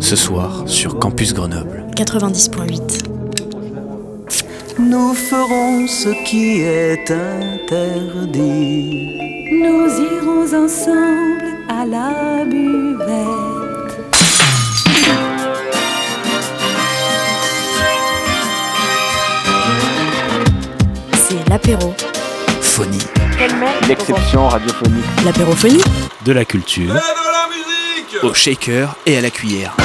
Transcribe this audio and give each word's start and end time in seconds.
Ce 0.00 0.16
soir 0.16 0.64
sur 0.66 0.98
Campus 0.98 1.32
Grenoble. 1.32 1.84
90.8. 1.96 3.04
Nous 4.78 5.14
ferons 5.14 5.86
ce 5.86 6.08
qui 6.24 6.60
est 6.60 7.10
interdit. 7.10 8.90
Nous 9.52 9.86
irons 10.00 10.64
ensemble 10.64 11.44
à 11.68 11.86
la 11.86 12.44
buvette. 12.44 13.62
C'est 21.14 21.48
l'apéro. 21.48 21.94
Phonie. 22.60 22.98
L'exception 23.88 24.48
radiophonique. 24.48 25.04
L'apérophonie 25.24 25.82
De 26.24 26.32
la 26.32 26.44
culture. 26.44 26.94
Au 28.22 28.32
shaker 28.34 28.96
et 29.04 29.16
à 29.16 29.20
la 29.20 29.30
cuillère. 29.30 29.76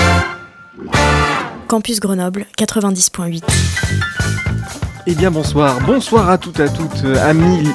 Campus 1.68 2.00
Grenoble 2.00 2.46
90.8. 2.56 3.42
Eh 5.08 5.16
bien 5.16 5.32
bonsoir, 5.32 5.80
bonsoir 5.82 6.30
à 6.30 6.38
toutes 6.38 6.60
et 6.60 6.64
à 6.64 6.70
toutes, 6.70 7.04
euh, 7.04 7.28
amis 7.28 7.68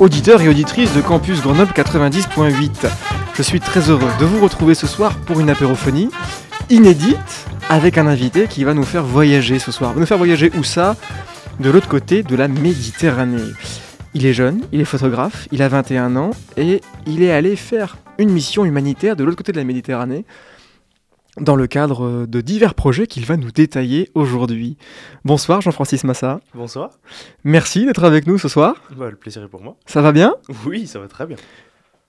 auditeurs 0.00 0.42
et 0.42 0.48
auditrices 0.48 0.92
de 0.94 1.00
Campus 1.00 1.40
Grenoble 1.40 1.72
90.8. 1.72 2.90
Je 3.34 3.42
suis 3.42 3.58
très 3.58 3.88
heureux 3.88 4.10
de 4.20 4.26
vous 4.26 4.42
retrouver 4.42 4.74
ce 4.74 4.86
soir 4.86 5.16
pour 5.20 5.40
une 5.40 5.48
apérophonie 5.48 6.10
inédite 6.68 7.46
avec 7.70 7.96
un 7.96 8.06
invité 8.06 8.48
qui 8.48 8.64
va 8.64 8.74
nous 8.74 8.84
faire 8.84 9.04
voyager 9.04 9.58
ce 9.58 9.72
soir. 9.72 9.94
Va 9.94 10.00
nous 10.00 10.06
faire 10.06 10.18
voyager 10.18 10.52
où 10.58 10.62
ça? 10.62 10.94
De 11.58 11.70
l'autre 11.70 11.88
côté 11.88 12.22
de 12.22 12.36
la 12.36 12.48
Méditerranée. 12.48 13.52
Il 14.12 14.26
est 14.26 14.34
jeune, 14.34 14.60
il 14.72 14.80
est 14.80 14.84
photographe, 14.84 15.48
il 15.52 15.62
a 15.62 15.68
21 15.68 16.16
ans 16.16 16.32
et 16.58 16.82
il 17.06 17.22
est 17.22 17.32
allé 17.32 17.56
faire 17.56 17.96
une 18.22 18.32
mission 18.32 18.64
humanitaire 18.64 19.16
de 19.16 19.24
l'autre 19.24 19.36
côté 19.36 19.52
de 19.52 19.58
la 19.58 19.64
Méditerranée 19.64 20.24
dans 21.40 21.56
le 21.56 21.66
cadre 21.66 22.26
de 22.26 22.40
divers 22.40 22.74
projets 22.74 23.06
qu'il 23.06 23.24
va 23.24 23.36
nous 23.36 23.50
détailler 23.50 24.10
aujourd'hui. 24.14 24.76
Bonsoir 25.24 25.60
Jean-Francis 25.62 26.04
Massa. 26.04 26.40
Bonsoir. 26.54 26.90
Merci 27.44 27.86
d'être 27.86 28.04
avec 28.04 28.26
nous 28.26 28.38
ce 28.38 28.48
soir. 28.48 28.76
Bah, 28.96 29.08
le 29.10 29.16
plaisir 29.16 29.42
est 29.42 29.48
pour 29.48 29.62
moi. 29.62 29.76
Ça 29.86 30.02
va 30.02 30.12
bien? 30.12 30.34
Oui, 30.66 30.86
ça 30.86 30.98
va 30.98 31.08
très 31.08 31.26
bien. 31.26 31.36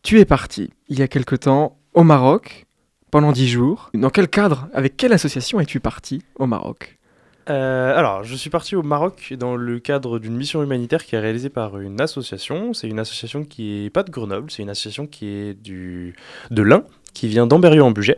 Tu 0.01 0.19
es 0.19 0.25
parti 0.25 0.71
il 0.89 0.99
y 0.99 1.01
a 1.01 1.07
quelque 1.07 1.35
temps 1.35 1.77
au 1.93 2.03
Maroc 2.03 2.65
pendant 3.11 3.31
10 3.31 3.47
jours. 3.47 3.89
Dans 3.93 4.09
quel 4.09 4.27
cadre, 4.27 4.67
avec 4.73 4.97
quelle 4.97 5.13
association 5.13 5.59
es-tu 5.59 5.79
parti 5.79 6.21
au 6.35 6.45
Maroc? 6.45 6.97
Euh, 7.49 7.97
alors, 7.97 8.23
je 8.23 8.35
suis 8.35 8.49
parti 8.49 8.75
au 8.75 8.83
Maroc 8.83 9.33
dans 9.37 9.55
le 9.55 9.79
cadre 9.79 10.19
d'une 10.19 10.35
mission 10.35 10.63
humanitaire 10.63 11.05
qui 11.05 11.15
est 11.15 11.19
réalisée 11.19 11.49
par 11.49 11.79
une 11.79 11.99
association. 11.99 12.73
C'est 12.73 12.87
une 12.87 12.99
association 12.99 13.43
qui 13.43 13.85
est 13.85 13.89
pas 13.89 14.03
de 14.03 14.11
Grenoble, 14.11 14.49
c'est 14.49 14.63
une 14.63 14.69
association 14.69 15.07
qui 15.07 15.27
est 15.27 15.53
du 15.53 16.15
de 16.51 16.61
l'Ain, 16.61 16.83
qui 17.13 17.27
vient 17.27 17.45
d'Amberieu 17.45 17.83
en 17.83 17.91
Bugey. 17.91 18.17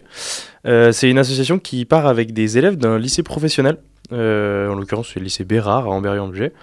Euh, 0.67 0.91
c'est 0.91 1.09
une 1.09 1.17
association 1.17 1.59
qui 1.59 1.85
part 1.85 2.05
avec 2.05 2.33
des 2.33 2.57
élèves 2.57 2.77
d'un 2.77 2.99
lycée 2.99 3.23
professionnel. 3.23 3.77
Euh, 4.11 4.69
en 4.69 4.75
l'occurrence, 4.75 5.09
c'est 5.13 5.19
le 5.19 5.25
lycée 5.25 5.43
Bérard 5.43 5.87
à 5.87 5.89
Amberieu 5.89 6.21
en 6.21 6.27
Bugey. 6.27 6.53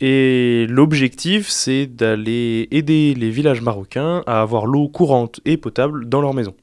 Et 0.00 0.66
l'objectif, 0.68 1.48
c'est 1.48 1.86
d'aller 1.86 2.68
aider 2.72 3.14
les 3.14 3.30
villages 3.30 3.60
marocains 3.60 4.22
à 4.26 4.42
avoir 4.42 4.66
l'eau 4.66 4.88
courante 4.88 5.40
et 5.44 5.56
potable 5.56 6.08
dans 6.08 6.20
leur 6.20 6.34
maison. 6.34 6.54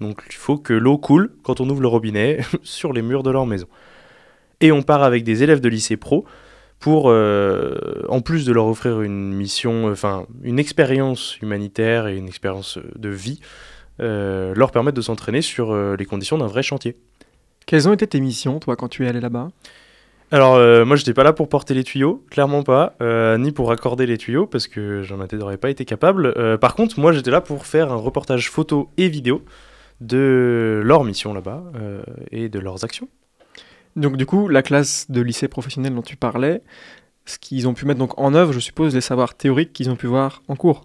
Donc 0.00 0.22
il 0.28 0.36
faut 0.36 0.58
que 0.58 0.72
l'eau 0.72 0.98
coule 0.98 1.32
quand 1.42 1.60
on 1.60 1.68
ouvre 1.68 1.80
le 1.80 1.88
robinet 1.88 2.38
sur 2.62 2.92
les 2.92 3.02
murs 3.02 3.24
de 3.24 3.30
leur 3.30 3.46
maison. 3.46 3.66
Et 4.60 4.72
on 4.72 4.82
part 4.82 5.02
avec 5.02 5.24
des 5.24 5.42
élèves 5.42 5.60
de 5.60 5.68
lycée 5.68 5.96
pro 5.96 6.24
pour, 6.78 7.06
euh, 7.08 8.02
en 8.08 8.20
plus 8.20 8.44
de 8.44 8.52
leur 8.52 8.66
offrir 8.66 9.02
une 9.02 9.32
mission, 9.32 9.90
enfin 9.90 10.26
une 10.42 10.58
expérience 10.58 11.38
humanitaire 11.40 12.06
et 12.06 12.16
une 12.16 12.28
expérience 12.28 12.78
de 12.96 13.08
vie, 13.08 13.40
euh, 14.00 14.54
leur 14.54 14.70
permettre 14.70 14.96
de 14.96 15.02
s'entraîner 15.02 15.42
sur 15.42 15.72
euh, 15.72 15.96
les 15.98 16.04
conditions 16.04 16.38
d'un 16.38 16.46
vrai 16.46 16.62
chantier. 16.62 16.96
Quelles 17.66 17.88
ont 17.88 17.92
été 17.92 18.06
tes 18.06 18.20
missions, 18.20 18.60
toi, 18.60 18.76
quand 18.76 18.88
tu 18.88 19.04
es 19.04 19.08
allé 19.08 19.20
là-bas? 19.20 19.48
Alors 20.32 20.56
euh, 20.56 20.84
moi 20.84 20.96
j'étais 20.96 21.14
pas 21.14 21.22
là 21.22 21.32
pour 21.32 21.48
porter 21.48 21.72
les 21.72 21.84
tuyaux, 21.84 22.24
clairement 22.30 22.64
pas, 22.64 22.96
euh, 23.00 23.38
ni 23.38 23.52
pour 23.52 23.70
accorder 23.70 24.06
les 24.06 24.18
tuyaux 24.18 24.46
parce 24.46 24.66
que 24.66 25.02
j'en 25.02 25.20
aurais 25.20 25.56
pas 25.56 25.70
été 25.70 25.84
capable. 25.84 26.34
Euh, 26.36 26.58
par 26.58 26.74
contre 26.74 26.98
moi 26.98 27.12
j'étais 27.12 27.30
là 27.30 27.40
pour 27.40 27.64
faire 27.64 27.92
un 27.92 27.96
reportage 27.96 28.50
photo 28.50 28.90
et 28.96 29.08
vidéo 29.08 29.42
de 30.00 30.82
leur 30.84 31.04
mission 31.04 31.32
là-bas 31.32 31.62
euh, 31.76 32.02
et 32.32 32.48
de 32.48 32.58
leurs 32.58 32.82
actions. 32.84 33.08
Donc 33.96 34.16
du 34.16 34.26
coup, 34.26 34.48
la 34.48 34.62
classe 34.62 35.06
de 35.10 35.20
lycée 35.20 35.48
professionnel 35.48 35.94
dont 35.94 36.02
tu 36.02 36.16
parlais, 36.16 36.62
ce 37.24 37.38
qu'ils 37.38 37.66
ont 37.66 37.74
pu 37.74 37.86
mettre 37.86 37.98
donc 37.98 38.18
en 38.20 38.34
œuvre, 38.34 38.52
je 38.52 38.60
suppose, 38.60 38.94
les 38.94 39.00
savoirs 39.00 39.34
théoriques 39.34 39.72
qu'ils 39.72 39.90
ont 39.90 39.96
pu 39.96 40.06
voir 40.06 40.42
en 40.48 40.54
cours. 40.56 40.84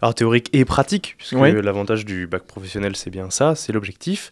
Alors 0.00 0.14
théorique 0.14 0.48
et 0.52 0.64
pratique, 0.64 1.14
puisque 1.18 1.34
Oui. 1.36 1.52
l'avantage 1.62 2.04
du 2.04 2.26
bac 2.26 2.44
professionnel 2.44 2.94
c'est 2.96 3.10
bien 3.10 3.30
ça, 3.30 3.54
c'est 3.54 3.72
l'objectif. 3.72 4.30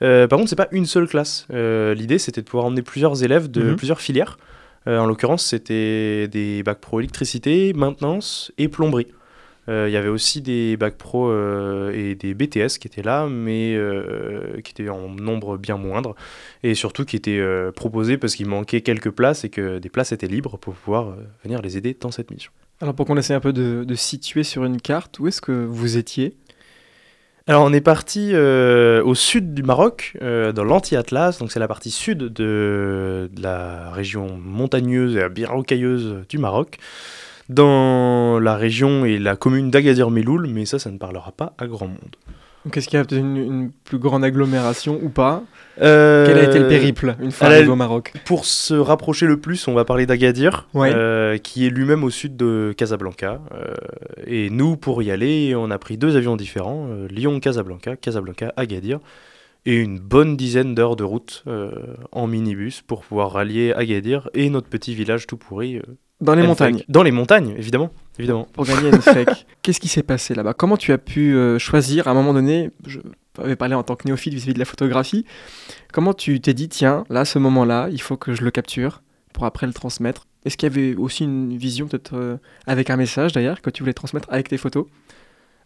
Euh, 0.00 0.28
par 0.28 0.38
contre 0.38 0.48
c'est 0.48 0.56
pas 0.56 0.68
une 0.70 0.86
seule 0.86 1.08
classe. 1.08 1.46
Euh, 1.52 1.92
L'idée 1.94 2.18
c'était 2.18 2.40
de 2.40 2.46
pouvoir 2.46 2.66
emmener 2.66 2.82
plusieurs 2.82 3.22
élèves 3.24 3.50
de 3.50 3.62
Mhm. 3.70 3.76
plusieurs 3.76 4.00
filières. 4.00 4.38
Euh, 4.86 4.98
en 4.98 5.06
l'occurrence 5.06 5.44
c'était 5.44 6.28
des 6.28 6.62
bacs 6.62 6.80
pro 6.80 7.00
électricité, 7.00 7.72
maintenance 7.74 8.52
et 8.58 8.68
plomberie. 8.68 9.08
Euh, 9.68 9.86
Il 9.88 9.92
y 9.92 9.96
avait 9.96 10.08
aussi 10.08 10.40
des 10.40 10.76
bacs 10.76 10.96
pro 10.96 11.30
euh, 11.30 11.92
et 11.92 12.14
des 12.14 12.34
BTS 12.34 12.78
qui 12.80 12.86
étaient 12.86 13.02
là, 13.02 13.26
mais 13.28 13.74
euh, 13.74 14.60
qui 14.62 14.72
étaient 14.72 14.88
en 14.88 15.08
nombre 15.08 15.56
bien 15.56 15.76
moindre, 15.76 16.14
et 16.62 16.74
surtout 16.74 17.04
qui 17.04 17.16
étaient 17.16 17.42
proposés 17.74 18.18
parce 18.18 18.34
qu'il 18.34 18.46
manquait 18.46 18.80
quelques 18.80 19.10
places 19.10 19.44
et 19.44 19.50
que 19.50 19.78
des 19.78 19.88
places 19.88 20.12
étaient 20.12 20.26
libres 20.26 20.56
pour 20.58 20.74
pouvoir 20.74 21.14
venir 21.44 21.62
les 21.62 21.76
aider 21.76 21.96
dans 21.98 22.10
cette 22.10 22.30
mission. 22.30 22.50
Alors 22.80 22.94
pour 22.94 23.06
qu'on 23.06 23.16
essaie 23.16 23.34
un 23.34 23.40
peu 23.40 23.52
de, 23.52 23.84
de 23.84 23.94
situer 23.94 24.44
sur 24.44 24.64
une 24.64 24.80
carte, 24.80 25.18
où 25.18 25.26
est-ce 25.26 25.40
que 25.40 25.64
vous 25.64 25.96
étiez? 25.96 26.36
Alors 27.48 27.64
on 27.64 27.72
est 27.72 27.80
parti 27.80 28.32
euh, 28.34 29.02
au 29.02 29.14
sud 29.14 29.54
du 29.54 29.62
Maroc, 29.62 30.18
euh, 30.20 30.52
dans 30.52 30.64
l'anti-Atlas, 30.64 31.38
donc 31.38 31.50
c'est 31.50 31.58
la 31.58 31.66
partie 31.66 31.90
sud 31.90 32.18
de, 32.18 33.30
de 33.32 33.42
la 33.42 33.90
région 33.90 34.36
montagneuse 34.36 35.16
et 35.16 35.26
bien 35.30 35.48
rocailleuse 35.48 36.26
du 36.28 36.36
Maroc, 36.36 36.76
dans 37.48 38.38
la 38.38 38.56
région 38.56 39.04
et 39.04 39.18
la 39.18 39.36
commune 39.36 39.70
d'Agadir 39.70 40.10
Meloul, 40.10 40.46
mais 40.48 40.66
ça, 40.66 40.78
ça 40.78 40.90
ne 40.90 40.98
parlera 40.98 41.32
pas 41.32 41.54
à 41.58 41.66
grand 41.66 41.86
monde. 41.88 42.16
Donc 42.64 42.76
est-ce 42.76 42.88
qu'il 42.88 42.98
y 42.98 43.00
a 43.00 43.04
peut-être 43.04 43.20
une, 43.22 43.36
une 43.36 43.70
plus 43.84 43.98
grande 43.98 44.24
agglomération 44.24 44.98
ou 45.02 45.08
pas 45.08 45.42
Euh, 45.80 46.26
Quel 46.26 46.38
a 46.38 46.42
été 46.42 46.58
le 46.58 46.68
périple 46.68 47.14
une 47.20 47.30
fois 47.30 47.46
arrivé 47.46 47.68
au 47.68 47.76
Maroc 47.76 48.12
Pour 48.26 48.44
se 48.44 48.74
rapprocher 48.74 49.26
le 49.26 49.38
plus, 49.40 49.68
on 49.68 49.74
va 49.74 49.84
parler 49.84 50.06
d'Agadir, 50.06 50.68
Ouais. 50.74 50.92
euh, 50.92 51.38
qui 51.38 51.64
est 51.66 51.70
lui-même 51.70 52.02
au 52.04 52.10
sud 52.10 52.36
de 52.36 52.74
Casablanca. 52.76 53.40
euh, 53.54 53.74
et 54.26 54.50
nous, 54.50 54.76
pour 54.76 55.02
y 55.02 55.10
aller, 55.10 55.54
on 55.56 55.70
a 55.70 55.78
pris 55.78 55.96
deux 55.96 56.16
avions 56.16 56.36
différents, 56.36 56.88
Lyon-Casablanca, 57.08 57.96
Casablanca-Agadir, 57.96 58.98
et 59.64 59.76
une 59.76 59.98
bonne 60.00 60.36
dizaine 60.36 60.74
d'heures 60.74 60.96
de 60.96 61.04
route 61.04 61.44
en 62.12 62.26
minibus 62.26 62.82
pour 62.82 63.02
pouvoir 63.02 63.32
rallier 63.32 63.72
Agadir 63.72 64.28
et 64.34 64.50
notre 64.50 64.68
petit 64.68 64.94
village 64.94 65.26
tout 65.26 65.36
pourri. 65.36 65.80
Dans 66.20 66.34
les 66.34 66.42
montagnes, 66.42 66.82
Dans 66.88 67.02
les 67.04 67.12
montagnes, 67.12 67.54
évidemment. 67.56 67.90
évidemment. 68.18 68.48
pour 68.52 68.64
gagner 68.64 68.92
Enfek. 68.92 69.28
Qu'est-ce 69.62 69.78
qui 69.80 69.88
s'est 69.88 70.02
passé 70.02 70.34
là-bas? 70.34 70.52
Comment 70.54 70.76
tu 70.76 70.92
as 70.92 70.98
pu 70.98 71.34
euh, 71.34 71.58
choisir? 71.58 72.08
À 72.08 72.10
un 72.10 72.14
moment 72.14 72.34
donné 72.34 72.70
Je 72.86 72.98
avais 73.40 73.54
parlé 73.56 73.74
en 73.76 73.84
tant 73.84 73.94
que 73.94 74.06
néophyte 74.08 74.34
vis-à-vis 74.34 74.54
de 74.54 74.58
la 74.58 74.64
photographie. 74.64 75.24
Comment 75.92 76.12
tu 76.14 76.40
t'es 76.40 76.54
dit, 76.54 76.68
tiens, 76.68 77.04
là, 77.08 77.24
ce 77.24 77.38
moment-là, 77.38 77.88
il 77.92 78.00
faut 78.02 78.16
que 78.16 78.34
je 78.34 78.42
le 78.42 78.50
capture 78.50 79.02
pour 79.32 79.44
après 79.44 79.66
le 79.68 79.72
transmettre? 79.72 80.26
Est-ce 80.44 80.56
qu'il 80.56 80.68
y 80.68 80.72
avait 80.72 80.94
aussi 80.96 81.22
une 81.24 81.56
vision, 81.56 81.86
peut-être 81.86 82.16
euh, 82.16 82.36
avec 82.66 82.90
un 82.90 82.96
message 82.96 83.32
d'ailleurs, 83.32 83.60
que 83.62 83.70
tu 83.70 83.82
voulais 83.84 83.92
transmettre 83.94 84.28
avec 84.32 84.48
tes 84.48 84.56
photos? 84.56 84.86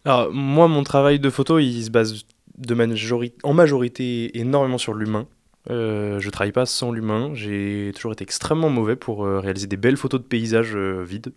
Alors, 0.05 0.31
moi, 0.31 0.67
mon 0.67 0.83
travail 0.83 1.19
de 1.19 1.29
photo, 1.31 1.57
il 1.59 1.83
se 1.83 1.89
base 1.89 2.23
de 2.57 2.75
majori- 2.75 3.33
en 3.43 3.53
majorité 3.53 4.37
énormément 4.37 4.77
sur 4.77 4.93
l'humain. 4.93 5.25
Euh, 5.69 6.19
je 6.19 6.29
travaille 6.29 6.51
pas 6.51 6.65
sans 6.65 6.91
l'humain. 6.91 7.31
J'ai 7.33 7.91
toujours 7.95 8.11
été 8.11 8.23
extrêmement 8.23 8.69
mauvais 8.69 8.95
pour 8.95 9.25
euh, 9.25 9.39
réaliser 9.39 9.67
des 9.67 9.77
belles 9.77 9.97
photos 9.97 10.21
de 10.21 10.25
paysages 10.25 10.75
euh, 10.75 11.03
vides. 11.03 11.31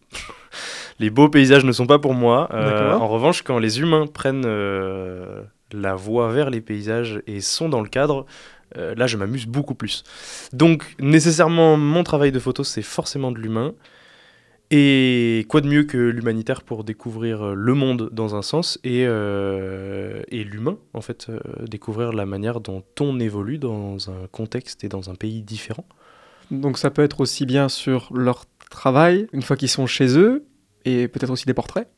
les 0.98 1.10
beaux 1.10 1.28
paysages 1.28 1.64
ne 1.64 1.72
sont 1.72 1.86
pas 1.86 1.98
pour 1.98 2.14
moi. 2.14 2.48
Euh, 2.52 2.94
en 2.94 3.08
revanche, 3.08 3.42
quand 3.42 3.58
les 3.58 3.80
humains 3.80 4.06
prennent 4.06 4.46
la 5.72 5.94
voie 5.94 6.32
vers 6.32 6.50
les 6.50 6.60
paysages 6.60 7.22
et 7.26 7.40
sont 7.40 7.68
dans 7.68 7.80
le 7.80 7.88
cadre, 7.88 8.26
là, 8.74 9.06
je 9.06 9.16
m'amuse 9.16 9.46
beaucoup 9.46 9.74
plus. 9.74 10.04
Donc, 10.52 10.96
nécessairement, 10.98 11.76
mon 11.76 12.02
travail 12.02 12.32
de 12.32 12.38
photo, 12.38 12.64
c'est 12.64 12.82
forcément 12.82 13.30
de 13.30 13.38
l'humain. 13.38 13.74
Et 14.70 15.46
quoi 15.48 15.60
de 15.60 15.68
mieux 15.68 15.84
que 15.84 15.96
l'humanitaire 15.96 16.62
pour 16.62 16.82
découvrir 16.82 17.42
euh, 17.42 17.54
le 17.54 17.74
monde 17.74 18.08
dans 18.12 18.34
un 18.34 18.42
sens 18.42 18.80
et, 18.82 19.04
euh, 19.06 20.22
et 20.28 20.42
l'humain, 20.42 20.76
en 20.92 21.00
fait, 21.00 21.28
euh, 21.28 21.38
découvrir 21.66 22.12
la 22.12 22.26
manière 22.26 22.60
dont 22.60 22.82
on 23.00 23.20
évolue 23.20 23.58
dans 23.58 24.10
un 24.10 24.26
contexte 24.32 24.82
et 24.82 24.88
dans 24.88 25.08
un 25.08 25.14
pays 25.14 25.42
différent. 25.42 25.84
Donc 26.50 26.78
ça 26.78 26.90
peut 26.90 27.02
être 27.02 27.20
aussi 27.20 27.46
bien 27.46 27.68
sur 27.68 28.08
leur 28.12 28.44
travail, 28.70 29.28
une 29.32 29.42
fois 29.42 29.56
qu'ils 29.56 29.68
sont 29.68 29.86
chez 29.86 30.18
eux, 30.18 30.44
et 30.84 31.08
peut-être 31.08 31.30
aussi 31.30 31.46
des 31.46 31.54
portraits. 31.54 31.88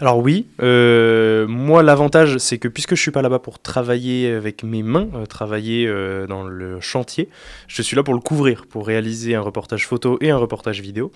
Alors 0.00 0.18
oui, 0.18 0.46
euh, 0.62 1.48
moi 1.48 1.82
l'avantage 1.82 2.38
c'est 2.38 2.58
que 2.58 2.68
puisque 2.68 2.94
je 2.94 3.02
suis 3.02 3.10
pas 3.10 3.22
là-bas 3.22 3.40
pour 3.40 3.58
travailler 3.58 4.30
avec 4.30 4.62
mes 4.62 4.84
mains, 4.84 5.08
euh, 5.14 5.26
travailler 5.26 5.88
euh, 5.88 6.28
dans 6.28 6.44
le 6.44 6.80
chantier, 6.80 7.28
je 7.66 7.82
suis 7.82 7.96
là 7.96 8.04
pour 8.04 8.14
le 8.14 8.20
couvrir, 8.20 8.66
pour 8.66 8.86
réaliser 8.86 9.34
un 9.34 9.40
reportage 9.40 9.88
photo 9.88 10.16
et 10.20 10.30
un 10.30 10.36
reportage 10.36 10.80
vidéo. 10.80 11.10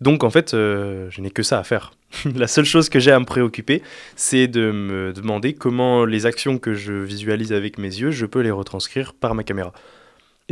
Donc 0.00 0.22
en 0.24 0.30
fait, 0.30 0.54
euh, 0.54 1.08
je 1.10 1.20
n'ai 1.20 1.30
que 1.30 1.42
ça 1.42 1.58
à 1.58 1.64
faire. 1.64 1.92
la 2.36 2.46
seule 2.46 2.64
chose 2.64 2.88
que 2.88 3.00
j'ai 3.00 3.10
à 3.12 3.18
me 3.20 3.24
préoccuper, 3.24 3.82
c'est 4.16 4.46
de 4.48 4.70
me 4.72 5.12
demander 5.12 5.54
comment 5.54 6.04
les 6.04 6.24
actions 6.26 6.58
que 6.58 6.74
je 6.74 6.92
visualise 6.92 7.52
avec 7.52 7.78
mes 7.78 7.88
yeux, 7.88 8.10
je 8.10 8.24
peux 8.26 8.40
les 8.40 8.50
retranscrire 8.50 9.12
par 9.14 9.34
ma 9.34 9.42
caméra. 9.44 9.72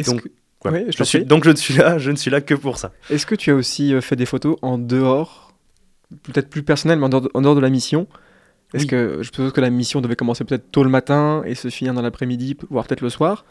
Donc, 0.06 0.22
que- 0.22 0.28
Voilà. 0.62 0.78
Ouais, 0.78 0.84
je 0.88 0.92
Je 0.92 0.96
t'en 0.98 1.04
suis, 1.04 1.18
prie. 1.20 1.26
donc 1.26 1.44
je 1.44 1.50
ne 1.50 1.56
suis 1.56 1.74
là, 1.74 1.98
je 1.98 2.10
ne 2.10 2.16
suis 2.16 2.30
là 2.30 2.40
que 2.40 2.54
pour 2.54 2.76
ça. 2.78 2.92
Est-ce 3.08 3.24
que 3.26 3.34
tu 3.34 3.50
as 3.50 3.54
aussi 3.54 3.94
euh, 3.94 4.00
fait 4.00 4.16
des 4.16 4.26
photos 4.26 4.56
en 4.62 4.78
dehors, 4.78 5.54
peut-être 6.24 6.50
plus 6.50 6.62
personnelles, 6.62 6.98
mais 6.98 7.06
en 7.06 7.08
dehors 7.08 7.22
de, 7.22 7.30
en 7.34 7.40
dehors 7.40 7.54
de 7.54 7.60
la 7.60 7.70
mission? 7.70 8.06
Est-ce 8.74 8.82
Oui. 8.82 8.88
que 8.88 9.18
je 9.20 9.26
suppose 9.26 9.52
que 9.52 9.60
la 9.60 9.70
mission 9.70 10.00
devait 10.00 10.16
commencer 10.16 10.42
peut-être 10.44 10.70
tôt 10.72 10.82
le 10.82 10.90
matin 10.90 11.42
et 11.46 11.54
se 11.54 11.68
finir 11.68 11.94
dans 11.94 12.02
l'après-midi, 12.02 12.56
voire 12.68 12.84
peut-être 12.86 13.00
le 13.00 13.10
soir? 13.10 13.44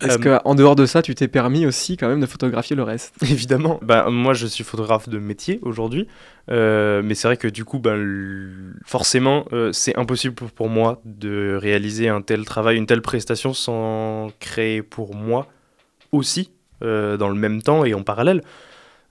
Est-ce 0.00 0.18
Euh, 0.18 0.38
qu'en 0.38 0.54
dehors 0.54 0.76
de 0.76 0.86
ça, 0.86 1.02
tu 1.02 1.14
t'es 1.14 1.28
permis 1.28 1.66
aussi 1.66 1.96
quand 1.96 2.08
même 2.08 2.20
de 2.20 2.26
photographier 2.26 2.76
le 2.76 2.82
reste? 2.82 3.14
Évidemment. 3.22 3.78
Bah, 3.82 4.08
moi, 4.10 4.32
je 4.34 4.46
suis 4.46 4.64
photographe 4.64 5.08
de 5.08 5.18
métier 5.18 5.58
aujourd'hui. 5.62 6.06
Euh, 6.50 7.02
mais 7.04 7.14
c'est 7.14 7.28
vrai 7.28 7.36
que 7.36 7.48
du 7.48 7.64
coup, 7.64 7.78
bah, 7.78 7.94
l- 7.94 8.74
forcément, 8.86 9.44
euh, 9.52 9.72
c'est 9.72 9.96
impossible 9.98 10.34
pour, 10.34 10.68
moi 10.68 11.00
de 11.04 11.58
réaliser 11.60 12.08
un 12.08 12.22
tel 12.22 12.44
travail, 12.44 12.76
une 12.76 12.86
telle 12.86 13.02
prestation 13.02 13.52
sans 13.52 14.30
créer 14.40 14.82
pour 14.82 15.14
moi 15.14 15.48
aussi, 16.12 16.52
euh, 16.82 17.16
dans 17.16 17.28
le 17.28 17.34
même 17.34 17.60
temps 17.62 17.84
et 17.84 17.92
en 17.94 18.02
parallèle. 18.02 18.42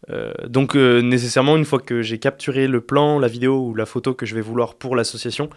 Euh, 0.09 0.31
donc 0.47 0.75
euh, 0.75 1.01
nécessairement, 1.01 1.57
une 1.57 1.65
fois 1.65 1.79
que 1.79 2.01
j'ai 2.01 2.19
capturé 2.19 2.67
le 2.67 2.81
plan, 2.81 3.19
la 3.19 3.27
vidéo 3.27 3.67
ou 3.67 3.75
la 3.75 3.85
photo 3.85 4.13
que 4.13 4.25
je 4.25 4.35
vais 4.35 4.41
vouloir 4.41 4.75
pour 4.75 4.95
l'association, 4.95 5.49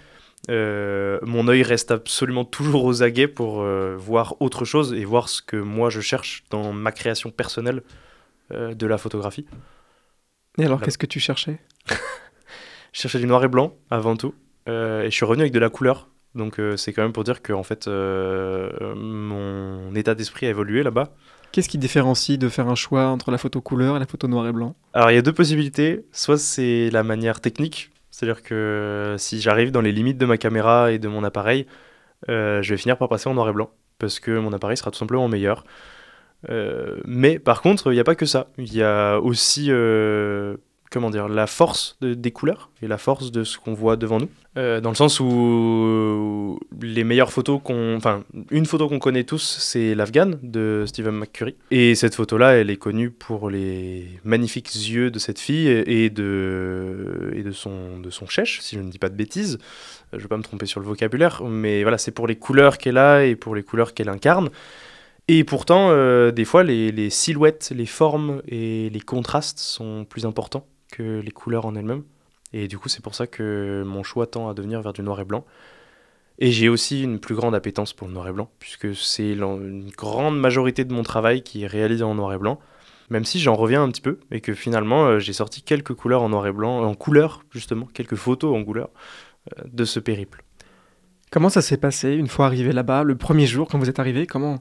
euh, 0.50 1.19
mon 1.23 1.47
œil 1.49 1.62
reste 1.62 1.91
absolument 1.91 2.44
toujours 2.44 2.85
aux 2.85 3.02
aguets 3.02 3.29
pour 3.29 3.64
voir 3.99 4.37
autre 4.41 4.64
chose 4.64 4.94
et 4.94 5.05
voir 5.05 5.29
ce 5.29 5.43
que 5.43 5.56
moi 5.56 5.91
je 5.91 6.00
cherche 6.00 6.44
dans 6.50 6.73
ma 6.73 6.93
création 6.93 7.31
personnelle 7.31 7.82
de 8.50 8.87
la 8.87 8.99
photographie. 8.99 9.47
Et 10.58 10.64
alors, 10.64 10.81
qu'est-ce 10.81 10.99
que 10.99 11.06
tu 11.06 11.20
cherchais? 11.20 11.58
Je 12.93 13.02
cherchais 13.02 13.20
du 13.20 13.26
noir 13.26 13.44
et 13.44 13.49
blanc 13.49 13.76
avant 13.88 14.17
tout, 14.17 14.35
et 14.67 15.05
je 15.05 15.11
suis 15.11 15.25
revenu 15.25 15.43
avec 15.43 15.52
de 15.52 15.61
la 15.61 15.69
couleur. 15.69 16.08
Donc 16.35 16.61
c'est 16.76 16.93
quand 16.93 17.02
même 17.02 17.12
pour 17.12 17.23
dire 17.23 17.41
que 17.41 17.52
en 17.52 17.62
fait 17.62 17.87
mon 17.87 19.94
état 19.94 20.17
d'esprit 20.17 20.47
a 20.47 20.50
évolué 20.50 20.82
là-bas. 20.82 21.14
Qu'est-ce 21.52 21.69
qui 21.69 21.79
différencie 21.79 22.38
de 22.38 22.49
faire 22.49 22.69
un 22.69 22.76
choix 22.76 23.06
entre 23.06 23.31
la 23.31 23.38
photo 23.38 23.61
couleur 23.61 23.97
et 23.97 23.99
la 23.99 24.06
photo 24.06 24.29
noir 24.29 24.47
et 24.47 24.52
blanc? 24.52 24.76
Alors 24.93 25.11
il 25.11 25.14
y 25.14 25.19
a 25.19 25.23
deux 25.23 25.32
possibilités. 25.32 26.05
Soit 26.12 26.38
c'est 26.38 26.91
la 26.91 27.02
manière 27.02 27.41
technique, 27.41 27.91
c'est-à-dire 28.11 28.43
que 28.43 29.17
si 29.19 29.41
j'arrive 29.41 29.73
dans 29.73 29.81
les 29.81 29.93
limites 29.93 30.19
de 30.19 30.26
ma 30.26 30.37
caméra 30.37 30.93
et 30.93 30.99
de 30.99 31.08
mon 31.08 31.25
appareil, 31.25 31.67
euh, 32.29 32.62
je 32.62 32.70
vais 32.70 32.76
finir 32.76 32.97
par 32.99 33.08
passer 33.08 33.29
en 33.29 33.35
noir 33.35 33.49
et 33.49 33.52
blanc 33.52 33.70
parce 33.99 34.20
que 34.20 34.38
mon 34.38 34.52
appareil 34.52 34.76
sera 34.76 34.91
tout 34.91 34.99
simplement 34.99 35.29
meilleur. 35.29 35.64
Euh, 36.49 36.99
mais 37.05 37.38
par 37.38 37.62
contre, 37.62 37.93
il 37.93 37.94
n'y 37.94 38.00
a 38.00 38.05
pas 38.05 38.14
que 38.14 38.26
ça. 38.26 38.49
Il 38.56 38.73
y 38.75 38.82
a 38.82 39.19
aussi 39.19 39.67
euh, 39.70 40.56
comment 40.90 41.10
dire 41.10 41.28
la 41.28 41.46
force 41.46 41.96
de- 42.00 42.14
des 42.14 42.32
couleurs 42.32 42.70
et 42.82 42.88
la 42.88 42.98
force 42.98 43.31
de 43.31 43.44
ce 43.44 43.58
qu'on 43.58 43.75
voit 43.75 43.96
devant 43.96 44.19
nous. 44.19 44.28
Euh, 44.58 44.81
dans 44.81 44.90
le 44.90 44.96
sens 44.96 45.20
où 45.20 46.58
les 46.82 47.04
meilleures 47.04 47.32
photos 47.32 47.60
qu'on, 47.62 47.94
enfin, 47.96 48.25
une 48.50 48.66
photo 48.66 48.88
qu'on 48.88 48.98
connaît 48.98 49.22
tous, 49.22 49.58
c'est 49.60 49.94
l'Afghan 49.94 50.32
de 50.42 50.84
Stephen 50.88 51.14
McCurry. 51.14 51.54
Et 51.70 51.94
cette 51.94 52.16
photo-là, 52.16 52.54
elle 52.54 52.70
est 52.70 52.76
connue 52.76 53.10
pour 53.10 53.48
les 53.50 54.08
magnifiques 54.25 54.75
yeux 54.75 55.10
de 55.12 55.19
cette 55.20 55.38
fille 55.38 55.69
et 55.69 56.10
de 56.10 57.32
et 57.37 57.42
de 57.44 57.52
son 57.52 58.00
de 58.00 58.10
son 58.10 58.26
chèche, 58.26 58.60
si 58.60 58.75
je 58.76 58.81
ne 58.81 58.90
dis 58.90 58.98
pas 58.98 59.08
de 59.08 59.14
bêtises. 59.16 59.58
Je 60.12 60.16
ne 60.19 60.22
vais 60.22 60.28
pas 60.28 60.37
me 60.37 60.42
tromper 60.42 60.66
sur 60.66 60.81
le 60.81 60.87
vocabulaire, 60.87 61.44
mais 61.44 61.82
voilà, 61.82 61.96
c'est 61.98 62.10
pour 62.10 62.26
les 62.26 62.37
couleurs 62.37 62.78
qu'elle 62.78 62.98
a 62.98 63.25
et 63.25 63.37
pour 63.37 63.54
les 63.54 63.62
couleurs 63.62 63.94
qu'elle 63.94 64.08
incarne. 64.08 64.50
Et 65.28 65.44
pourtant, 65.44 65.90
euh, 65.90 66.32
des 66.32 66.44
fois, 66.44 66.64
les 66.64 67.08
silhouettes, 67.10 67.72
les 67.72 67.87
formes 67.87 68.42
et 68.48 68.90
les 68.90 69.00
contrastes 69.00 69.60
sont 69.60 70.04
plus 70.04 70.26
importants 70.26 70.66
que 70.90 71.20
les 71.20 71.31
couleurs 71.31 71.66
en 71.66 71.75
elles-mêmes. 71.75 72.04
Et 72.52 72.69
du 72.69 72.78
coup, 72.78 72.88
c'est 72.88 73.02
pour 73.02 73.14
ça 73.14 73.26
que 73.26 73.82
mon 73.87 74.02
choix 74.02 74.26
tend 74.26 74.48
à 74.48 74.54
devenir 74.54 74.82
vers 74.82 74.92
du 74.92 75.02
noir 75.02 75.20
et 75.20 75.25
blanc. 75.25 75.44
Et 76.38 76.50
j'ai 76.52 76.69
aussi 76.69 77.02
une 77.02 77.20
plus 77.20 77.34
grande 77.34 77.54
appétence 77.54 77.92
pour 77.92 78.08
le 78.08 78.14
noir 78.14 78.26
et 78.26 78.32
blanc, 78.32 78.50
puisque 78.58 78.94
c'est 78.96 79.32
une 79.32 79.90
grande 79.96 80.38
majorité 80.38 80.84
de 80.84 80.92
mon 80.92 81.02
travail 81.02 81.42
qui 81.42 81.64
est 81.64 81.66
réalisé 81.66 82.02
en 82.02 82.14
noir 82.14 82.32
et 82.32 82.38
blanc. 82.38 82.58
Même 83.10 83.25
si 83.25 83.40
j'en 83.40 83.54
reviens 83.54 83.82
un 83.82 83.88
petit 83.88 84.00
peu, 84.00 84.20
et 84.31 84.40
que 84.40 84.54
finalement, 84.54 85.04
euh, 85.06 85.19
j'ai 85.19 85.32
sorti 85.32 85.62
quelques 85.62 85.94
couleurs 85.94 86.22
en 86.22 86.28
noir 86.28 86.46
et 86.46 86.52
blanc, 86.52 86.82
en 86.82 86.94
couleur 86.94 87.42
justement, 87.50 87.87
quelques 87.92 88.14
photos 88.14 88.56
en 88.56 88.64
couleur 88.64 88.88
euh, 89.58 89.62
de 89.70 89.84
ce 89.84 90.00
périple. 90.00 90.44
Comment 91.31 91.48
ça 91.50 91.60
s'est 91.60 91.76
passé 91.76 92.12
une 92.12 92.28
fois 92.28 92.46
arrivé 92.46 92.72
là-bas, 92.72 93.02
le 93.02 93.16
premier 93.16 93.46
jour 93.46 93.69
quand 93.69 93.78
vous 93.78 93.88
êtes 93.88 93.98
arrivé? 93.98 94.26
Comment 94.26 94.60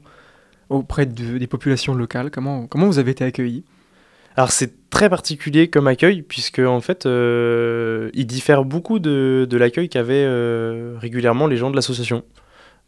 auprès 0.68 1.06
de- 1.06 1.38
des 1.38 1.46
populations 1.46 1.94
locales 1.94 2.30
Comment 2.30 2.66
comment 2.66 2.86
vous 2.86 2.98
avez 2.98 3.12
été 3.12 3.24
accueillis? 3.24 3.64
Alors 4.36 4.52
c'est 4.52 4.88
très 4.90 5.08
particulier 5.08 5.68
comme 5.68 5.86
accueil, 5.86 6.22
puisque 6.22 6.60
en 6.60 6.80
fait, 6.80 7.06
euh, 7.06 8.10
il 8.14 8.26
diffère 8.26 8.64
beaucoup 8.64 8.98
de, 8.98 9.46
de 9.48 9.56
l'accueil 9.56 9.88
qu'avaient 9.88 10.24
euh, 10.26 10.96
régulièrement 10.98 11.46
les 11.46 11.56
gens 11.56 11.70
de 11.70 11.76
l'association. 11.76 12.24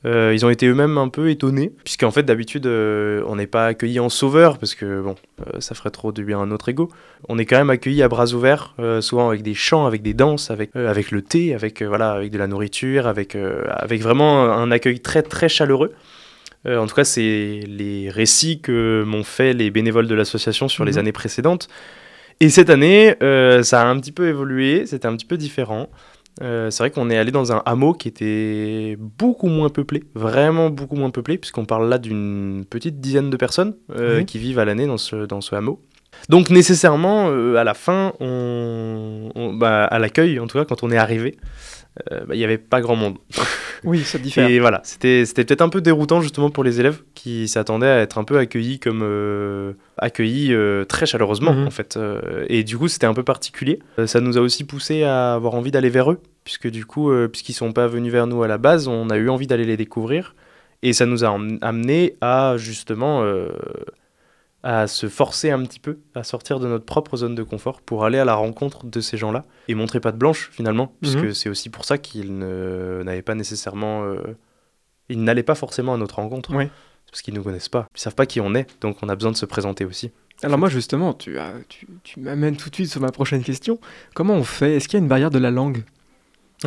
Euh, 0.05 0.33
ils 0.35 0.45
ont 0.45 0.51
été 0.51 0.67
eux-mêmes 0.67 0.99
un 0.99 1.09
peu 1.09 1.31
étonnés, 1.31 1.73
puisqu'en 1.85 2.11
fait 2.11 2.25
d'habitude 2.25 2.67
on 2.67 3.37
n'est 3.37 3.47
pas 3.47 3.67
accueilli 3.67 4.01
en 4.01 4.09
sauveur, 4.09 4.59
parce 4.59 4.75
que 4.75 5.01
bon, 5.01 5.15
ça 5.61 5.77
ferait 5.77 5.91
trop 5.91 6.11
du 6.11 6.25
bien 6.25 6.43
à 6.43 6.47
notre 6.47 6.69
ego. 6.69 6.89
On 7.29 7.39
est 7.39 7.47
quand 7.47 7.59
même 7.59 7.71
accueilli 7.71 8.03
à 8.03 8.09
bras 8.09 8.33
ouverts, 8.33 8.75
souvent 9.01 9.29
avec 9.29 9.43
des 9.43 9.55
chants, 9.55 9.87
avec 9.87 10.03
des 10.03 10.13
danses, 10.13 10.51
avec, 10.51 10.75
avec 10.75 11.13
le 11.13 11.23
thé, 11.23 11.55
avec, 11.55 11.83
voilà, 11.83 12.13
avec 12.13 12.33
de 12.33 12.39
la 12.39 12.49
nourriture, 12.49 13.07
avec, 13.07 13.37
avec 13.37 14.03
vraiment 14.03 14.43
un 14.43 14.73
accueil 14.73 14.99
très 14.99 15.23
très 15.23 15.49
chaleureux. 15.49 15.93
Euh, 16.67 16.79
en 16.79 16.87
tout 16.87 16.95
cas, 16.95 17.05
c'est 17.05 17.61
les 17.67 18.09
récits 18.11 18.61
que 18.61 19.03
m'ont 19.05 19.25
fait 19.25 19.53
les 19.53 19.71
bénévoles 19.71 20.07
de 20.07 20.15
l'association 20.15 20.69
sur 20.69 20.85
les 20.85 20.93
Mhm. 20.93 20.99
années 20.99 21.13
précédentes. 21.13 21.69
Et 22.41 22.49
cette 22.51 22.71
année, 22.71 23.15
euh, 23.23 23.63
ça 23.63 23.83
a 23.83 23.87
un 23.87 23.99
petit 23.99 24.13
peu 24.13 24.29
évolué, 24.29 24.87
c'était 24.87 25.07
un 25.07 25.17
petit 25.17 25.27
peu 25.27 25.37
différent. 25.37 25.89
Euh, 26.43 26.71
c'est 26.71 26.83
vrai 26.83 26.91
qu'on 26.91 27.11
est 27.11 27.17
allé 27.19 27.31
dans 27.31 27.53
un 27.53 27.63
hameau 27.67 27.93
qui 27.93 28.09
était 28.09 28.97
beaucoup 28.99 29.49
moins 29.49 29.69
peuplé, 29.69 30.03
vraiment 30.15 30.71
beaucoup 30.71 30.97
moins 30.97 31.11
peuplé, 31.11 31.37
puisqu'on 31.37 31.67
parle 31.67 31.89
là 31.91 31.99
d'une 31.99 32.65
petite 32.69 33.01
dizaine 33.01 33.29
de 33.29 33.37
personnes 33.37 33.75
qui 34.27 34.39
vivent 34.39 34.59
à 34.59 34.65
l'année 34.65 34.87
dans 34.87 34.97
ce, 34.97 35.27
dans 35.27 35.41
ce 35.43 35.55
hameau. 35.55 35.81
Donc 36.29 36.51
nécessairement, 36.51 37.29
euh, 37.31 37.57
à 37.57 37.65
la 37.65 37.75
fin, 37.75 38.13
on- 38.21 38.27
bah, 39.63 39.85
à 39.85 39.99
l'accueil, 39.99 40.39
en 40.39 40.47
tout 40.47 40.59
cas 40.59 40.65
quand 40.67 40.83
on 40.83 40.91
est 40.91 40.97
arrivé, 40.99 41.37
euh, 42.13 42.21
bah, 42.27 42.35
il 42.35 42.39
n'y 42.39 42.45
avait 42.45 42.59
pas 42.59 42.81
grand 42.81 42.97
monde. 42.97 43.17
Oui, 43.85 44.05
ça 44.05 44.17
diffère. 44.17 44.49
Et 44.49 44.61
voilà, 44.61 44.81
c'était 44.85 45.25
peut-être 45.45 45.61
un 45.61 45.69
peu 45.69 45.81
déroutant 45.81 46.21
justement 46.21 46.51
pour 46.51 46.63
les 46.63 46.79
élèves 46.79 47.03
qui 47.17 47.49
s'attendaient 47.49 47.89
à 47.89 47.99
être 47.99 48.17
un 48.19 48.23
peu 48.23 48.39
accueillis 48.39 48.79
comme 48.79 49.01
euh, 49.03 49.73
accueillis 49.99 50.55
euh, 50.55 50.85
très 50.85 51.05
chaleureusement 51.05 51.53
Mhm. 51.53 51.67
en 51.67 51.71
fait. 51.73 51.97
Euh, 51.97 52.45
et 52.49 52.63
du 52.63 52.79
coup, 52.79 52.87
c'était 52.87 53.07
un 53.09 53.15
peu 53.15 53.25
particulier. 53.25 53.81
Euh, 53.99 54.07
ça 54.07 54.21
nous 54.21 54.39
a 54.39 54.41
aussi 54.41 54.63
poussé 54.63 55.03
à 55.03 55.35
avoir 55.35 55.55
envie 55.55 55.73
d'aller 55.73 55.91
vers 55.91 56.13
eux, 56.13 56.21
puisque 56.45 56.69
du 56.71 56.85
coup, 56.87 57.11
euh, 57.11 57.27
puisqu'ils 57.27 57.55
sont 57.55 57.73
pas 57.73 57.89
venus 57.89 58.13
vers 58.13 58.29
nous 58.29 58.41
à 58.45 58.47
la 58.47 58.57
base, 58.59 58.87
on 58.87 59.11
a 59.11 59.17
eu 59.17 59.29
envie 59.29 59.49
d'aller 59.49 59.65
les 59.65 59.77
découvrir. 59.77 60.37
Et 60.85 60.93
ça 60.93 61.05
nous 61.05 61.25
a 61.25 61.31
am- 61.31 61.59
amené 61.61 62.15
à 62.21 62.55
justement 62.59 63.25
euh, 63.25 63.49
à 64.65 64.87
se 64.87 65.09
forcer 65.09 65.51
un 65.51 65.63
petit 65.65 65.81
peu, 65.81 65.99
à 66.15 66.23
sortir 66.23 66.61
de 66.61 66.69
notre 66.69 66.85
propre 66.85 67.17
zone 67.17 67.35
de 67.35 67.43
confort 67.43 67.81
pour 67.81 68.05
aller 68.05 68.19
à 68.19 68.25
la 68.25 68.35
rencontre 68.35 68.87
de 68.87 69.01
ces 69.01 69.17
gens-là 69.17 69.45
et 69.69 69.75
montrer 69.75 69.99
pas 69.99 70.13
de 70.13 70.17
blanche 70.19 70.51
finalement, 70.53 70.95
puisque 71.01 71.19
Mhm. 71.19 71.35
c'est 71.35 71.49
aussi 71.49 71.69
pour 71.69 71.85
ça 71.85 71.99
qu'ils 71.99 72.39
ne- 72.39 73.03
n'avaient 73.05 73.23
pas 73.23 73.35
nécessairement, 73.35 74.05
euh, 74.05 74.19
ils 75.09 75.23
n'allaient 75.23 75.43
pas 75.43 75.57
forcément 75.57 75.95
à 75.95 75.97
notre 75.97 76.17
rencontre, 76.17 76.55
Oui. 76.55 76.69
parce 77.11 77.23
qu'ils 77.23 77.35
nous 77.35 77.43
connaissent 77.43 77.69
pas, 77.69 77.87
ils 77.97 78.01
savent 78.01 78.15
pas 78.15 78.27
qui 78.27 78.41
on 78.41 78.55
est, 78.55 78.69
donc 78.81 78.99
on 79.03 79.09
a 79.09 79.17
besoin 79.17 79.33
de 79.33 79.37
se 79.37 79.47
présenter 79.47 79.85
aussi. 79.85 80.13
Alors 80.45 80.59
moi 80.59 80.69
justement, 80.69 81.13
tu, 81.13 81.39
as- 81.39 81.55
tu, 81.69 81.87
tu 82.05 82.21
m'amènes 82.21 82.57
tout 82.57 82.71
de 82.71 82.75
suite 82.75 82.89
sur 82.91 83.01
ma 83.01 83.11
prochaine 83.11 83.43
question. 83.43 83.79
Comment 84.15 84.35
on 84.35 84.45
fait? 84.45 84.77
Est-ce 84.77 84.87
qu'il 84.89 84.99
y 84.99 85.01
a 85.01 85.03
une 85.03 85.09
barrière 85.09 85.31
de 85.31 85.39
la 85.39 85.51
langue? 85.51 85.85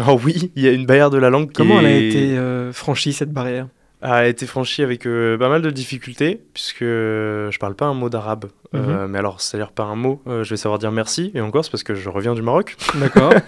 Oh 0.05 0.19
oui, 0.23 0.51
il 0.57 0.63
y 0.63 0.67
a 0.67 0.71
une 0.73 0.85
barrière 0.85 1.09
de 1.09 1.17
la 1.17 1.29
langue 1.29 1.47
qui 1.47 1.53
Comment 1.53 1.79
elle 1.79 1.85
a 1.85 1.95
été 1.97 2.37
euh, 2.37 2.73
franchie 2.73 3.13
cette 3.13 3.31
barrière? 3.31 3.67
A 4.11 4.27
été 4.27 4.45
franchie 4.45 4.83
avec 4.83 5.05
euh, 5.05 5.37
pas 5.37 5.49
mal 5.49 5.61
de 5.61 5.69
difficultés, 5.69 6.41
puisque 6.53 6.83
je 6.83 7.57
parle 7.57 7.75
pas 7.75 7.85
un 7.85 7.93
mot 7.93 8.09
d'arabe. 8.09 8.45
Euh, 8.73 9.07
mais 9.07 9.19
alors, 9.19 9.41
c'est-à-dire 9.41 9.71
pas 9.71 9.83
un 9.83 9.95
mot, 9.95 10.21
euh, 10.27 10.43
je 10.43 10.49
vais 10.49 10.57
savoir 10.57 10.79
dire 10.79 10.91
merci, 10.91 11.31
et 11.33 11.41
encore, 11.41 11.63
c'est 11.63 11.71
parce 11.71 11.83
que 11.83 11.95
je 11.95 12.09
reviens 12.09 12.33
du 12.33 12.41
Maroc. 12.41 12.75
D'accord. 12.95 13.33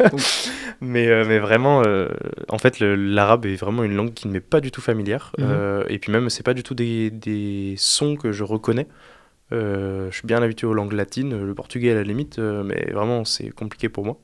Mais, 0.79 1.07
euh, 1.07 1.25
mais 1.27 1.39
vraiment, 1.39 1.81
euh, 1.87 2.07
en 2.49 2.59
fait, 2.59 2.79
l'arabe 2.79 3.47
est 3.47 3.55
vraiment 3.55 3.83
une 3.83 3.95
langue 3.95 4.13
qui 4.13 4.27
ne 4.27 4.33
m'est 4.33 4.39
pas 4.39 4.61
du 4.61 4.69
tout 4.69 4.79
familière. 4.79 5.31
Mhm. 5.39 5.45
Euh, 5.49 5.83
et 5.89 5.97
puis 5.97 6.11
même, 6.11 6.29
c'est 6.29 6.43
pas 6.43 6.53
du 6.53 6.61
tout 6.61 6.75
des, 6.75 7.09
des 7.09 7.73
sons 7.77 8.15
que 8.15 8.31
je 8.31 8.43
reconnais. 8.43 8.85
Euh, 9.53 10.11
je 10.11 10.17
suis 10.17 10.27
bien 10.27 10.41
habitué 10.43 10.67
aux 10.67 10.73
langues 10.73 10.93
latines, 10.93 11.45
le 11.45 11.55
portugais 11.55 11.91
à 11.91 11.95
la 11.95 12.03
limite, 12.03 12.37
euh, 12.39 12.63
mais 12.63 12.91
vraiment, 12.91 13.25
c'est 13.25 13.49
compliqué 13.49 13.89
pour 13.89 14.05
moi. 14.05 14.19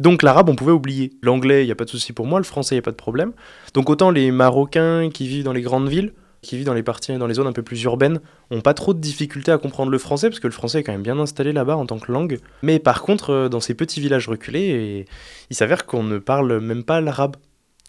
Donc 0.00 0.22
l'arabe, 0.22 0.48
on 0.48 0.56
pouvait 0.56 0.72
oublier. 0.72 1.12
L'anglais, 1.22 1.62
il 1.62 1.66
n'y 1.66 1.72
a 1.72 1.76
pas 1.76 1.84
de 1.84 1.90
souci 1.90 2.12
pour 2.12 2.26
moi. 2.26 2.38
Le 2.40 2.44
français, 2.44 2.74
il 2.74 2.78
n'y 2.78 2.82
a 2.82 2.82
pas 2.82 2.90
de 2.90 2.96
problème. 2.96 3.32
Donc 3.74 3.90
autant 3.90 4.10
les 4.10 4.30
Marocains 4.30 5.10
qui 5.10 5.26
vivent 5.28 5.44
dans 5.44 5.52
les 5.52 5.62
grandes 5.62 5.88
villes, 5.88 6.12
qui 6.40 6.56
vivent 6.56 6.66
dans 6.66 6.74
les 6.74 6.82
parties, 6.82 7.16
dans 7.18 7.26
les 7.28 7.34
zones 7.34 7.46
un 7.46 7.52
peu 7.52 7.62
plus 7.62 7.80
urbaines, 7.84 8.20
ont 8.50 8.60
pas 8.62 8.74
trop 8.74 8.94
de 8.94 8.98
difficultés 9.00 9.52
à 9.52 9.58
comprendre 9.58 9.92
le 9.92 9.98
français, 9.98 10.28
parce 10.28 10.40
que 10.40 10.48
le 10.48 10.52
français 10.52 10.80
est 10.80 10.82
quand 10.82 10.90
même 10.92 11.02
bien 11.02 11.18
installé 11.20 11.52
là-bas 11.52 11.76
en 11.76 11.86
tant 11.86 12.00
que 12.00 12.10
langue. 12.10 12.40
Mais 12.62 12.80
par 12.80 13.02
contre, 13.02 13.30
euh, 13.30 13.48
dans 13.48 13.60
ces 13.60 13.74
petits 13.74 14.00
villages 14.00 14.26
reculés, 14.28 14.60
et 14.70 15.06
il 15.50 15.56
s'avère 15.56 15.86
qu'on 15.86 16.02
ne 16.02 16.18
parle 16.18 16.58
même 16.58 16.82
pas 16.82 17.00
l'arabe, 17.00 17.36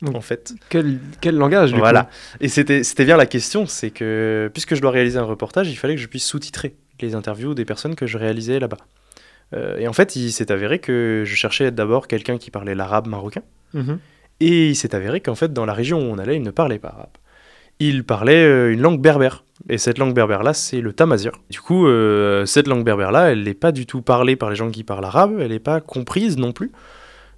Donc, 0.03 0.15
en 0.15 0.22
fait. 0.22 0.53
quel, 0.69 1.00
quel 1.19 1.36
langage 1.36 1.74
du 1.74 1.79
Voilà. 1.79 2.03
coup? 2.03 2.10
Et 2.41 2.48
c'était 2.48 2.83
c'était 2.83 3.05
bien 3.05 3.17
la 3.17 3.25
question, 3.25 3.65
c'est 3.65 3.89
que 3.89 4.51
puisque 4.53 4.75
je 4.75 4.81
dois 4.81 4.91
réaliser 4.91 5.17
un 5.17 5.24
reportage, 5.24 5.67
il 5.69 5.75
fallait 5.75 5.95
que 5.95 6.01
je 6.01 6.07
puisse 6.07 6.25
sous-titrer 6.25 6.75
les 7.01 7.15
interviews 7.15 7.55
des 7.55 7.65
personnes 7.65 7.95
que 7.95 8.05
je 8.05 8.17
réalisais 8.19 8.60
là-bas. 8.60 8.77
Euh, 9.53 9.77
et 9.77 9.88
en 9.88 9.93
fait, 9.93 10.15
il 10.15 10.31
s'est 10.31 10.51
avéré 10.51 10.79
que 10.79 11.24
je 11.25 11.36
cherchais 11.36 11.72
d'abord 11.72 12.07
quelqu'un 12.07 12.38
qui 12.38 12.51
parlait 12.51 12.75
l'arabe 12.75 13.07
marocain. 13.07 13.43
Mhm. 13.74 14.00
Et 14.39 14.69
il 14.69 14.75
s'est 14.75 14.95
avéré 14.95 15.22
qu'en 15.22 15.36
fait, 15.36 15.53
dans 15.53 15.65
la 15.65 15.74
région 15.74 16.00
où 16.00 16.12
on 16.13 16.17
allait, 16.17 16.36
il 16.36 16.41
ne 16.41 16.51
parlait 16.51 16.79
pas 16.79 16.89
arabe. 16.89 17.17
Il 17.79 18.03
parlait 18.03 18.43
euh, 18.43 18.74
une 18.74 18.81
langue 18.81 19.01
berbère. 19.01 19.43
Et 19.69 19.77
cette 19.77 19.98
langue 19.98 20.13
berbère-là, 20.13 20.53
c'est 20.53 20.81
le 20.81 20.93
tamazir. 20.93 21.31
Du 21.50 21.62
coup, 21.62 21.88
euh, 21.88 22.45
cette 22.45 22.67
langue 22.67 22.83
berbère-là, 22.83 23.31
elle 23.31 23.43
n'est 23.43 23.53
pas 23.53 23.72
du 23.72 23.86
tout 23.86 24.01
parlée 24.01 24.36
par 24.36 24.50
les 24.50 24.55
gens 24.55 24.69
qui 24.69 24.83
parlent 24.83 25.05
arabe, 25.05 25.38
elle 25.39 25.51
n'est 25.51 25.60
pas 25.60 25.79
comprise 25.79 26.38
non 26.38 26.51
plus. 26.51 26.72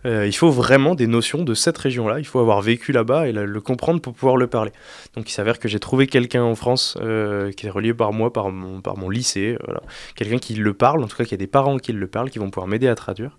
Euh, 0.06 0.28
il 0.28 0.34
faut 0.34 0.52
vraiment 0.52 0.94
des 0.94 1.08
notions 1.08 1.44
de 1.44 1.54
cette 1.56 1.78
région-là, 1.78 2.20
il 2.20 2.26
faut 2.26 2.40
avoir 2.40 2.62
vécu 2.62 2.92
là-bas 2.92 3.28
et 3.28 3.32
la- 3.32 3.46
le 3.46 3.62
comprendre 3.62 4.02
pour 4.02 4.14
pouvoir 4.14 4.38
le 4.38 4.48
parler. 4.48 4.72
Donc 5.16 5.30
il 5.30 5.34
s'avère 5.34 5.58
que 5.60 5.68
j'ai 5.68 5.80
trouvé 5.80 6.06
quelqu'un 6.06 6.44
en 6.44 6.54
France 6.56 6.96
euh, 7.02 7.52
qui 7.52 7.66
est 7.66 7.70
relié 7.72 7.94
par 7.94 8.14
moi, 8.14 8.32
par 8.32 8.52
mon, 8.52 8.82
par 8.82 8.98
mon 8.98 9.10
lycée, 9.10 9.58
voilà. 9.66 9.82
quelqu'un 10.16 10.38
qui 10.38 10.54
le 10.56 10.74
parle, 10.74 11.04
en 11.04 11.08
tout 11.08 11.18
cas 11.18 11.26
qui 11.26 11.34
a 11.34 11.38
des 11.38 11.48
parents 11.48 11.78
qui 11.78 11.92
le 11.92 12.08
parlent, 12.08 12.30
qui 12.30 12.38
vont 12.40 12.50
pouvoir 12.52 12.68
m'aider 12.68 12.88
à 12.88 12.96
traduire. 12.96 13.38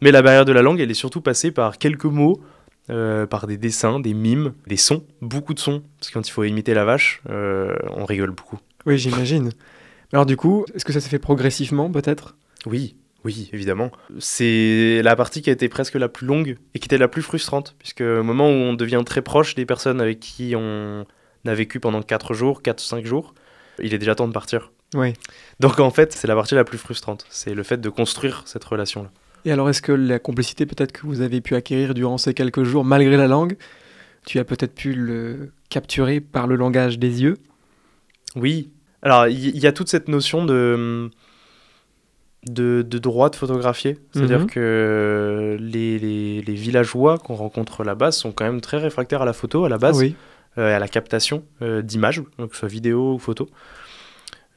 Mais 0.00 0.10
la 0.10 0.22
barrière 0.22 0.44
de 0.44 0.52
la 0.52 0.62
langue, 0.62 0.80
elle 0.80 0.90
est 0.90 0.94
surtout 0.94 1.20
passée 1.20 1.50
par 1.52 1.78
quelques 1.78 2.04
mots, 2.04 2.40
euh, 2.90 3.26
par 3.26 3.46
des 3.46 3.56
dessins, 3.56 4.00
des 4.00 4.14
mimes, 4.14 4.54
des 4.66 4.76
sons, 4.76 5.04
beaucoup 5.20 5.54
de 5.54 5.60
sons. 5.60 5.82
Parce 5.98 6.08
que 6.10 6.14
quand 6.14 6.26
il 6.26 6.32
faut 6.32 6.44
imiter 6.44 6.74
la 6.74 6.84
vache, 6.84 7.22
on 7.28 8.04
rigole 8.04 8.30
beaucoup. 8.30 8.58
Oui, 8.86 8.98
j'imagine. 8.98 9.50
Alors 10.12 10.24
du 10.24 10.36
coup, 10.36 10.64
est-ce 10.74 10.84
que 10.84 10.92
ça 10.92 11.00
s'est 11.00 11.10
fait 11.10 11.18
progressivement 11.18 11.90
peut-être? 11.90 12.36
Oui, 12.64 12.96
oui, 13.28 13.50
évidemment. 13.52 13.90
C'est 14.20 15.02
la 15.04 15.14
partie 15.14 15.42
qui 15.42 15.50
a 15.50 15.52
été 15.52 15.68
presque 15.68 15.96
la 15.96 16.08
plus 16.08 16.26
longue 16.26 16.56
et 16.72 16.78
qui 16.78 16.86
était 16.86 16.96
la 16.96 17.08
plus 17.08 17.20
frustrante, 17.20 17.76
puisque 17.78 18.00
au 18.00 18.22
moment 18.22 18.48
où 18.48 18.54
on 18.54 18.72
devient 18.72 19.02
très 19.04 19.20
proche 19.20 19.54
des 19.54 19.66
personnes 19.66 20.00
avec 20.00 20.18
qui 20.18 20.54
on 20.56 21.04
a 21.46 21.54
vécu 21.54 21.78
pendant 21.78 22.00
4 22.00 22.32
jours, 22.32 22.62
4-5 22.62 23.04
jours, 23.04 23.34
il 23.82 23.92
est 23.92 23.98
déjà 23.98 24.14
temps 24.14 24.26
de 24.26 24.32
partir. 24.32 24.72
Oui. 24.94 25.12
Donc 25.60 25.78
en 25.78 25.90
fait, 25.90 26.14
c'est 26.14 26.26
la 26.26 26.34
partie 26.34 26.54
la 26.54 26.64
plus 26.64 26.78
frustrante. 26.78 27.26
C'est 27.28 27.52
le 27.52 27.62
fait 27.62 27.78
de 27.82 27.90
construire 27.90 28.44
cette 28.46 28.64
relation-là. 28.64 29.10
Et 29.44 29.52
alors 29.52 29.68
est-ce 29.68 29.82
que 29.82 29.92
la 29.92 30.18
complicité 30.18 30.64
peut-être 30.64 30.92
que 30.92 31.06
vous 31.06 31.20
avez 31.20 31.42
pu 31.42 31.54
acquérir 31.54 31.92
durant 31.92 32.16
ces 32.16 32.32
quelques 32.32 32.62
jours, 32.62 32.82
malgré 32.82 33.18
la 33.18 33.28
langue, 33.28 33.58
tu 34.26 34.38
as 34.38 34.44
peut-être 34.44 34.74
pu 34.74 34.94
le 34.94 35.52
capturer 35.68 36.22
par 36.22 36.46
le 36.46 36.56
langage 36.56 36.98
des 36.98 37.22
yeux? 37.22 37.36
Oui. 38.36 38.70
Alors, 39.02 39.26
il 39.26 39.38
y, 39.38 39.58
y 39.58 39.66
a 39.66 39.72
toute 39.72 39.90
cette 39.90 40.08
notion 40.08 40.46
de, 40.46 41.10
de, 42.46 42.82
de 42.82 42.98
droit 42.98 43.30
de 43.30 43.36
photographier. 43.36 43.98
C'est-à-dire 44.12 44.40
Mhm. 44.40 44.46
que 44.46 45.56
les, 45.60 45.98
les- 45.98 46.40
les 46.42 46.54
villageois 46.54 47.18
qu'on 47.18 47.34
rencontre 47.34 47.82
là-bas 47.84 48.12
sont 48.12 48.32
quand 48.32 48.44
même 48.44 48.60
très 48.60 48.78
réfractaires 48.78 49.22
à 49.22 49.26
la 49.26 49.32
photo 49.32 49.64
à 49.64 49.68
la 49.68 49.78
base, 49.78 49.98
Oui. 49.98 50.14
euh, 50.58 50.76
à 50.76 50.78
la 50.78 50.88
captation 50.88 51.42
euh, 51.62 51.82
d'images, 51.82 52.22
que 52.22 52.48
ce 52.52 52.58
soit 52.60 52.68
vidéo 52.68 53.14
ou 53.14 53.18
photo. 53.18 53.48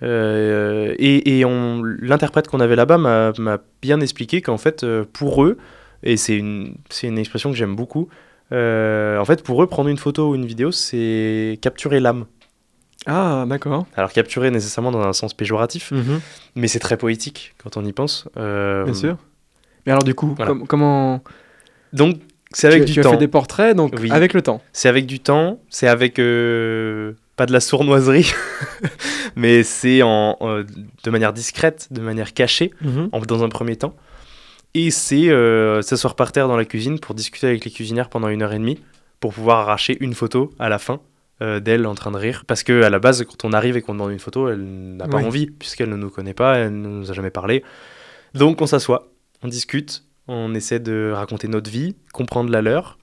Euh, 0.04 0.96
et 0.98 1.40
et 1.40 1.46
on- 1.46 1.84
l'interprète 1.84 2.48
qu'on 2.48 2.60
avait 2.60 2.76
là-bas 2.76 2.98
m'a 2.98 3.34
m'a 3.38 3.60
bien 3.82 4.00
expliqué 4.02 4.42
qu'en 4.42 4.58
fait, 4.58 4.86
pour 5.14 5.44
eux, 5.44 5.58
et 6.04 6.18
c'est 6.18 6.36
une, 6.36 6.76
c'est 6.90 7.08
une 7.08 7.20
expression 7.20 7.52
que 7.52 7.58
j'aime 7.58 7.76
beaucoup, 7.76 8.10
en 8.52 9.26
fait, 9.26 9.44
pour 9.44 9.62
eux, 9.62 9.68
prendre 9.68 9.90
une 9.90 9.98
photo 9.98 10.32
ou 10.32 10.36
une 10.36 10.46
vidéo, 10.46 10.72
c'est 10.72 11.60
capturer 11.62 12.00
l'âme. 12.00 12.26
Ah, 13.08 13.46
d'accord. 13.48 13.86
Alors 13.96 14.12
capturer 14.12 14.52
nécessairement 14.52 14.92
dans 14.92 15.02
un 15.02 15.14
sens 15.14 15.34
péjoratif, 15.34 15.92
Mhm, 15.92 16.20
mais 16.56 16.68
c'est 16.68 16.80
très 16.80 16.98
poétique 16.98 17.54
quand 17.64 17.78
on 17.78 17.84
y 17.86 17.92
pense. 17.94 18.28
Euh, 18.38 18.84
Bien 18.86 18.94
sûr. 18.94 19.18
Mais 19.86 19.92
alors 19.92 20.04
du 20.04 20.14
coup, 20.14 20.34
voilà. 20.38 20.52
com- 20.52 20.66
comment 20.68 21.24
Donc 21.94 22.18
c'est 22.52 22.68
avec 22.68 22.82
tu, 22.82 22.88
du 22.88 22.94
tu 22.94 23.00
as 23.00 23.04
temps. 23.04 23.12
fait 23.12 23.18
des 23.18 23.28
portraits, 23.28 23.76
donc 23.76 23.96
Oui. 24.00 24.12
avec 24.12 24.34
le 24.34 24.42
temps. 24.44 24.62
C'est 24.74 24.88
avec 24.90 25.06
du 25.08 25.20
temps. 25.20 25.60
C'est 25.70 25.88
avec 25.88 26.20
euh, 26.20 27.14
pas 27.38 27.46
de 27.48 27.54
la 27.54 27.60
sournoiserie, 27.60 28.32
mais 29.36 29.64
c'est 29.64 30.02
en, 30.04 30.38
de 31.04 31.10
manière 31.10 31.34
discrète, 31.34 31.88
de 31.92 32.02
manière 32.02 32.34
cachée, 32.34 32.72
Mhm. 32.82 33.10
en- 33.12 33.20
dans 33.22 33.44
un 33.44 33.50
premier 33.50 33.76
temps. 33.78 33.96
Et 34.74 34.92
c'est 34.92 35.30
euh, 35.30 35.82
s'asseoir 35.82 36.16
par 36.16 36.32
terre 36.32 36.48
dans 36.48 36.56
la 36.58 36.66
cuisine 36.66 37.00
pour 37.00 37.16
discuter 37.16 37.48
avec 37.48 37.66
les 37.66 37.72
cuisinières 37.72 38.10
pendant 38.10 38.28
une 38.30 38.42
heure 38.44 38.54
et 38.54 38.60
demie 38.60 38.80
pour 39.20 39.34
pouvoir 39.34 39.60
arracher 39.62 39.98
une 40.00 40.14
photo 40.14 40.52
à 40.60 40.70
la 40.70 40.78
fin 40.80 41.00
euh, 41.42 41.60
d'elle 41.60 41.86
en 41.88 41.96
train 41.96 42.12
de 42.12 42.18
rire. 42.18 42.44
Parce 42.48 42.64
que 42.64 42.84
à 42.84 42.90
la 42.90 43.00
base, 43.00 43.24
quand 43.26 43.46
on 43.46 43.54
arrive 43.54 43.76
et 43.78 43.82
qu'on 43.82 43.94
demande 43.94 44.12
une 44.12 44.20
photo, 44.20 44.48
elle 44.50 44.64
n'a 44.98 45.08
pas 45.08 45.18
Oui. 45.18 45.26
envie 45.26 45.46
puisqu'elle 45.48 45.90
ne 45.90 45.96
nous 45.96 46.10
connaît 46.10 46.34
pas, 46.34 46.56
elle 46.58 46.80
ne 46.82 46.88
nous 46.88 47.10
a 47.12 47.14
jamais 47.14 47.32
parlé. 47.32 47.64
Donc 48.34 48.62
on 48.62 48.68
s'assoit, 48.68 49.12
on 49.44 49.48
discute, 49.48 50.04
on 50.28 50.54
essaie 50.54 50.80
de 50.80 51.12
raconter 51.14 51.48
notre 51.48 51.70
vie, 51.72 51.96
comprendre 52.14 52.52
la 52.52 52.62
leur. 52.62 52.98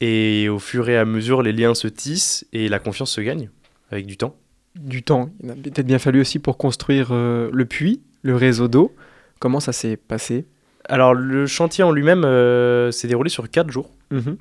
Et 0.00 0.48
au 0.48 0.58
fur 0.58 0.88
et 0.88 0.96
à 0.98 1.04
mesure, 1.04 1.42
les 1.42 1.52
liens 1.52 1.74
se 1.74 1.86
tissent 1.88 2.46
et 2.52 2.68
la 2.68 2.78
confiance 2.78 3.10
se 3.12 3.20
gagne 3.20 3.50
avec 3.90 4.06
du 4.06 4.16
temps. 4.16 4.34
Du 4.74 5.02
temps. 5.02 5.30
Il 5.42 5.50
a 5.50 5.54
peut-être 5.54 5.86
bien 5.86 6.00
fallu 6.00 6.20
aussi 6.20 6.40
pour 6.40 6.58
construire 6.58 7.08
euh, 7.12 7.48
le 7.52 7.64
puits, 7.64 8.02
le 8.22 8.34
réseau 8.34 8.66
d'eau. 8.68 8.94
Comment 9.38 9.60
ça 9.60 9.72
s'est 9.72 9.96
passé? 9.96 10.46
Alors 10.88 11.14
le 11.14 11.46
chantier 11.46 11.84
en 11.84 11.92
lui-même 11.92 12.24
euh, 12.24 12.90
s'est 12.90 13.06
déroulé 13.08 13.30
sur 13.30 13.48
4 13.48 13.70
jours. 13.70 13.90
Mhm. 14.10 14.36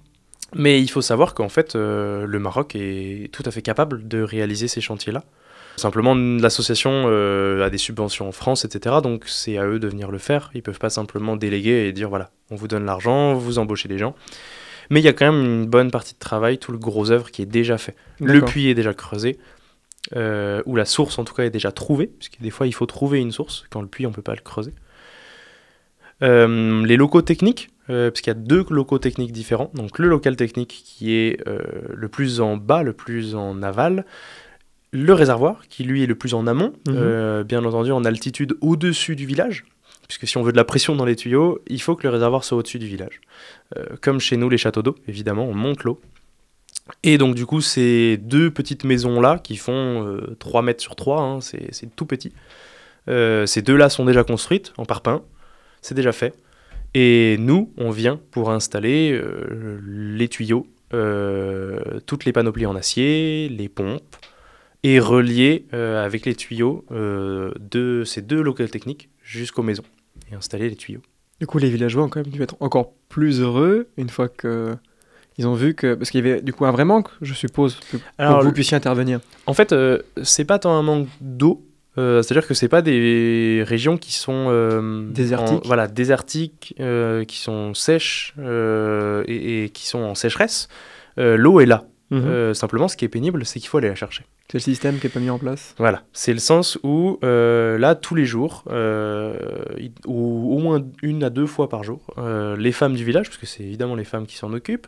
Mais 0.56 0.82
il 0.82 0.90
faut 0.90 1.02
savoir 1.02 1.34
qu'en 1.34 1.50
fait, 1.50 1.76
euh, 1.76 2.26
le 2.26 2.40
Maroc 2.40 2.76
est 2.76 3.32
tout 3.32 3.44
à 3.46 3.52
fait 3.52 3.62
capable 3.62 4.08
de 4.08 4.22
réaliser 4.22 4.68
ces 4.68 4.82
chantiers-là. 4.82 5.24
Simplement, 5.76 6.14
l'association 6.14 7.06
euh, 7.08 7.66
a 7.66 7.70
des 7.70 7.80
subventions 7.80 8.28
en 8.28 8.32
France, 8.32 8.64
etc. 8.64 8.98
Donc 9.02 9.24
c'est 9.26 9.58
à 9.58 9.66
eux 9.66 9.80
de 9.80 9.88
venir 9.88 10.12
le 10.12 10.20
faire. 10.20 10.52
Ils 10.54 10.62
peuvent 10.62 10.80
pas 10.80 10.92
simplement 10.92 11.36
déléguer 11.36 11.88
et 11.88 11.92
dire 11.92 12.10
voilà, 12.10 12.30
on 12.52 12.56
vous 12.56 12.68
donne 12.68 12.86
l'argent, 12.86 13.34
vous 13.34 13.58
embauchez 13.58 13.88
des 13.88 13.98
gens. 13.98 14.16
Mais 14.90 15.00
il 15.00 15.04
y 15.04 15.08
a 15.08 15.14
quand 15.14 15.32
même 15.32 15.44
une 15.44 15.66
bonne 15.66 15.90
partie 15.90 16.14
de 16.14 16.20
travail, 16.20 16.58
tout 16.58 16.72
le 16.72 16.78
gros 16.78 17.10
œuvre 17.10 17.32
qui 17.32 17.42
est 17.42 17.48
déjà 17.48 17.78
fait. 17.78 17.96
Le 18.20 18.42
puits 18.42 18.68
est 18.68 18.76
déjà 18.76 18.94
creusé, 18.94 19.40
euh, 20.16 20.62
ou 20.66 20.76
la 20.76 20.86
source 20.86 21.18
en 21.18 21.24
tout 21.24 21.34
cas 21.34 21.44
est 21.44 21.50
déjà 21.50 21.72
trouvée, 21.72 22.08
puisque 22.08 22.40
des 22.42 22.50
fois 22.50 22.68
il 22.68 22.74
faut 22.74 22.86
trouver 22.86 23.20
une 23.20 23.32
source, 23.32 23.66
quand 23.70 23.82
le 23.82 23.88
puits 23.88 24.06
on 24.06 24.12
peut 24.12 24.22
pas 24.22 24.36
le 24.36 24.42
creuser. 24.42 24.74
Euh, 26.22 26.86
les 26.86 26.98
locaux 26.98 27.22
techniques, 27.22 27.70
euh, 27.90 28.10
parce 28.12 28.22
qu'il 28.22 28.32
y 28.32 28.36
a 28.36 28.40
deux 28.40 28.66
locaux 28.70 29.00
techniques 29.00 29.32
différents. 29.32 29.72
Donc 29.74 30.00
le 30.00 30.08
local 30.08 30.36
technique 30.36 30.82
qui 30.86 31.14
est 31.14 31.40
euh, 31.48 31.60
le 31.94 32.08
plus 32.10 32.40
en 32.42 32.58
bas, 32.58 32.84
le 32.84 32.94
plus 32.94 33.36
en 33.36 33.62
aval, 33.64 34.06
le 34.92 35.14
réservoir 35.14 35.68
qui 35.70 35.84
lui 35.84 36.04
est 36.04 36.08
le 36.08 36.16
plus 36.16 36.34
en 36.34 36.46
amont, 36.48 36.74
Mhm. 36.88 36.96
euh, 36.96 37.44
bien 37.44 37.64
entendu 37.66 37.92
en 37.92 38.06
altitude 38.06 38.56
au-dessus 38.62 39.16
du 39.16 39.26
village. 39.26 39.66
Puisque 40.08 40.28
si 40.28 40.38
on 40.38 40.44
veut 40.44 40.52
de 40.52 40.58
la 40.58 40.66
pression 40.66 40.96
dans 40.96 41.06
les 41.06 41.16
tuyaux, 41.16 41.60
il 41.68 41.82
faut 41.82 41.96
que 41.96 42.04
le 42.04 42.10
réservoir 42.10 42.44
soit 42.44 42.58
au-dessus 42.58 42.78
du 42.78 42.88
village. 42.88 43.22
Euh, 43.78 43.86
comme 44.02 44.20
chez 44.20 44.38
nous, 44.38 44.50
les 44.50 44.58
châteaux 44.58 44.82
d'eau, 44.82 44.96
évidemment, 45.08 45.46
on 45.46 45.54
monte 45.54 45.84
l'eau. 45.86 46.00
Et 47.04 47.18
donc, 47.18 47.36
du 47.36 47.46
coup, 47.46 47.62
ces 47.62 48.18
deux 48.18 48.52
petites 48.52 48.84
maisons-là, 48.84 49.40
qui 49.40 49.56
font 49.56 50.06
euh, 50.06 50.36
3 50.40 50.62
mètres 50.62 50.82
sur 50.82 50.96
3, 50.98 51.22
hein, 51.22 51.40
c'est 51.42 51.96
tout 51.96 52.06
petit, 52.06 52.34
ces 53.08 53.62
deux-là 53.62 53.90
sont 53.90 54.04
déjà 54.06 54.24
construites 54.26 54.74
en 54.78 54.86
parpaing, 54.86 55.22
c'est 55.82 55.96
déjà 55.96 56.12
fait. 56.12 56.34
Et 56.94 57.38
nous, 57.40 57.72
on 57.78 57.90
vient 57.90 58.20
pour 58.32 58.52
installer 58.52 59.12
euh, 59.14 59.80
les 59.86 60.28
tuyaux, 60.28 60.68
euh, 60.94 61.80
toutes 62.06 62.26
les 62.26 62.32
panoplies 62.34 62.66
en 62.68 62.76
acier, 62.76 63.50
les 63.50 63.68
pompes, 63.70 64.16
et 64.84 65.00
relier 65.00 65.66
euh, 65.74 66.04
avec 66.06 66.26
les 66.26 66.36
tuyaux 66.36 66.86
de 66.92 68.04
ces 68.06 68.22
deux 68.22 68.42
locaux 68.42 68.68
techniques 68.68 69.10
jusqu'aux 69.24 69.64
maisons, 69.64 69.84
et 70.32 70.36
installer 70.36 70.70
les 70.70 70.76
tuyaux. 70.76 71.02
Du 71.40 71.48
coup, 71.48 71.58
les 71.58 71.70
villageois 71.70 72.04
ont 72.04 72.10
quand 72.10 72.22
même 72.24 72.32
dû 72.32 72.42
être 72.44 72.56
encore 72.60 72.94
plus 73.10 73.42
heureux 73.42 73.88
une 73.98 74.10
fois 74.10 74.30
que 74.30 74.76
ils 75.40 75.48
ont 75.48 75.56
vu 75.56 75.74
que 75.74 75.96
parce 75.96 76.12
qu'il 76.12 76.24
y 76.24 76.30
avait 76.30 76.42
du 76.44 76.54
coup 76.54 76.64
un 76.66 76.72
vrai 76.72 76.86
manque, 76.86 77.08
je 77.22 77.34
suppose, 77.34 77.80
que- 77.92 77.98
pour 77.98 78.04
que 78.40 78.44
vous 78.46 78.54
puissiez 78.54 78.78
intervenir. 78.78 79.20
En 79.48 79.54
fait, 79.56 79.74
euh, 79.74 79.98
c'est 80.22 80.46
pas 80.46 80.60
tant 80.60 80.74
un 80.78 80.84
manque 80.84 81.08
d'eau, 81.22 81.66
euh, 81.98 82.22
c'est-à-dire 82.22 82.48
que 82.48 82.54
c'est 82.54 82.68
pas 82.70 82.82
des 82.82 83.64
régions 83.68 83.98
qui 83.98 84.14
sont 84.14 84.48
euh, 84.50 85.08
Désertiques. 85.12 85.64
en- 85.66 85.68
voilà, 85.68 85.88
désertiques, 85.88 86.76
euh, 86.80 87.24
qui 87.26 87.38
sont 87.38 87.74
sèches 87.74 88.34
et, 89.28 89.64
et 89.66 89.70
qui 89.70 89.86
sont 89.88 90.00
en 90.00 90.16
sécheresse. 90.16 90.68
L'eau 91.18 91.60
est 91.60 91.66
là. 91.66 91.86
Mhm. 92.12 92.54
Simplement, 92.54 92.88
ce 92.88 92.96
qui 92.98 93.06
est 93.06 93.10
pénible, 93.10 93.44
c'est 93.46 93.60
qu'il 93.60 93.70
faut 93.70 93.78
aller 93.80 93.88
la 93.88 93.96
chercher. 93.96 94.24
C'est 94.52 94.58
le 94.58 94.64
système 94.64 95.00
qui 95.00 95.08
est 95.08 95.10
pas 95.10 95.20
mis 95.20 95.30
en 95.32 95.40
place. 95.40 95.74
Voilà, 95.80 96.04
c'est 96.14 96.34
le 96.34 96.40
sens 96.40 96.78
où 96.84 97.18
là, 97.24 97.96
tous 97.96 98.14
les 98.14 98.26
jours, 98.26 98.64
ou 100.06 100.56
au 100.56 100.60
moins 100.60 100.84
une 101.02 101.24
à 101.24 101.30
deux 101.30 101.46
fois 101.48 101.70
par 101.70 101.84
jour, 101.84 102.02
les 102.58 102.72
femmes 102.72 102.94
du 102.94 103.04
village, 103.04 103.28
parce 103.30 103.38
que 103.38 103.46
c'est 103.46 103.64
évidemment 103.64 103.96
les 103.96 104.04
femmes 104.04 104.26
qui 104.28 104.36
s'en 104.36 104.52
occupent, 104.54 104.88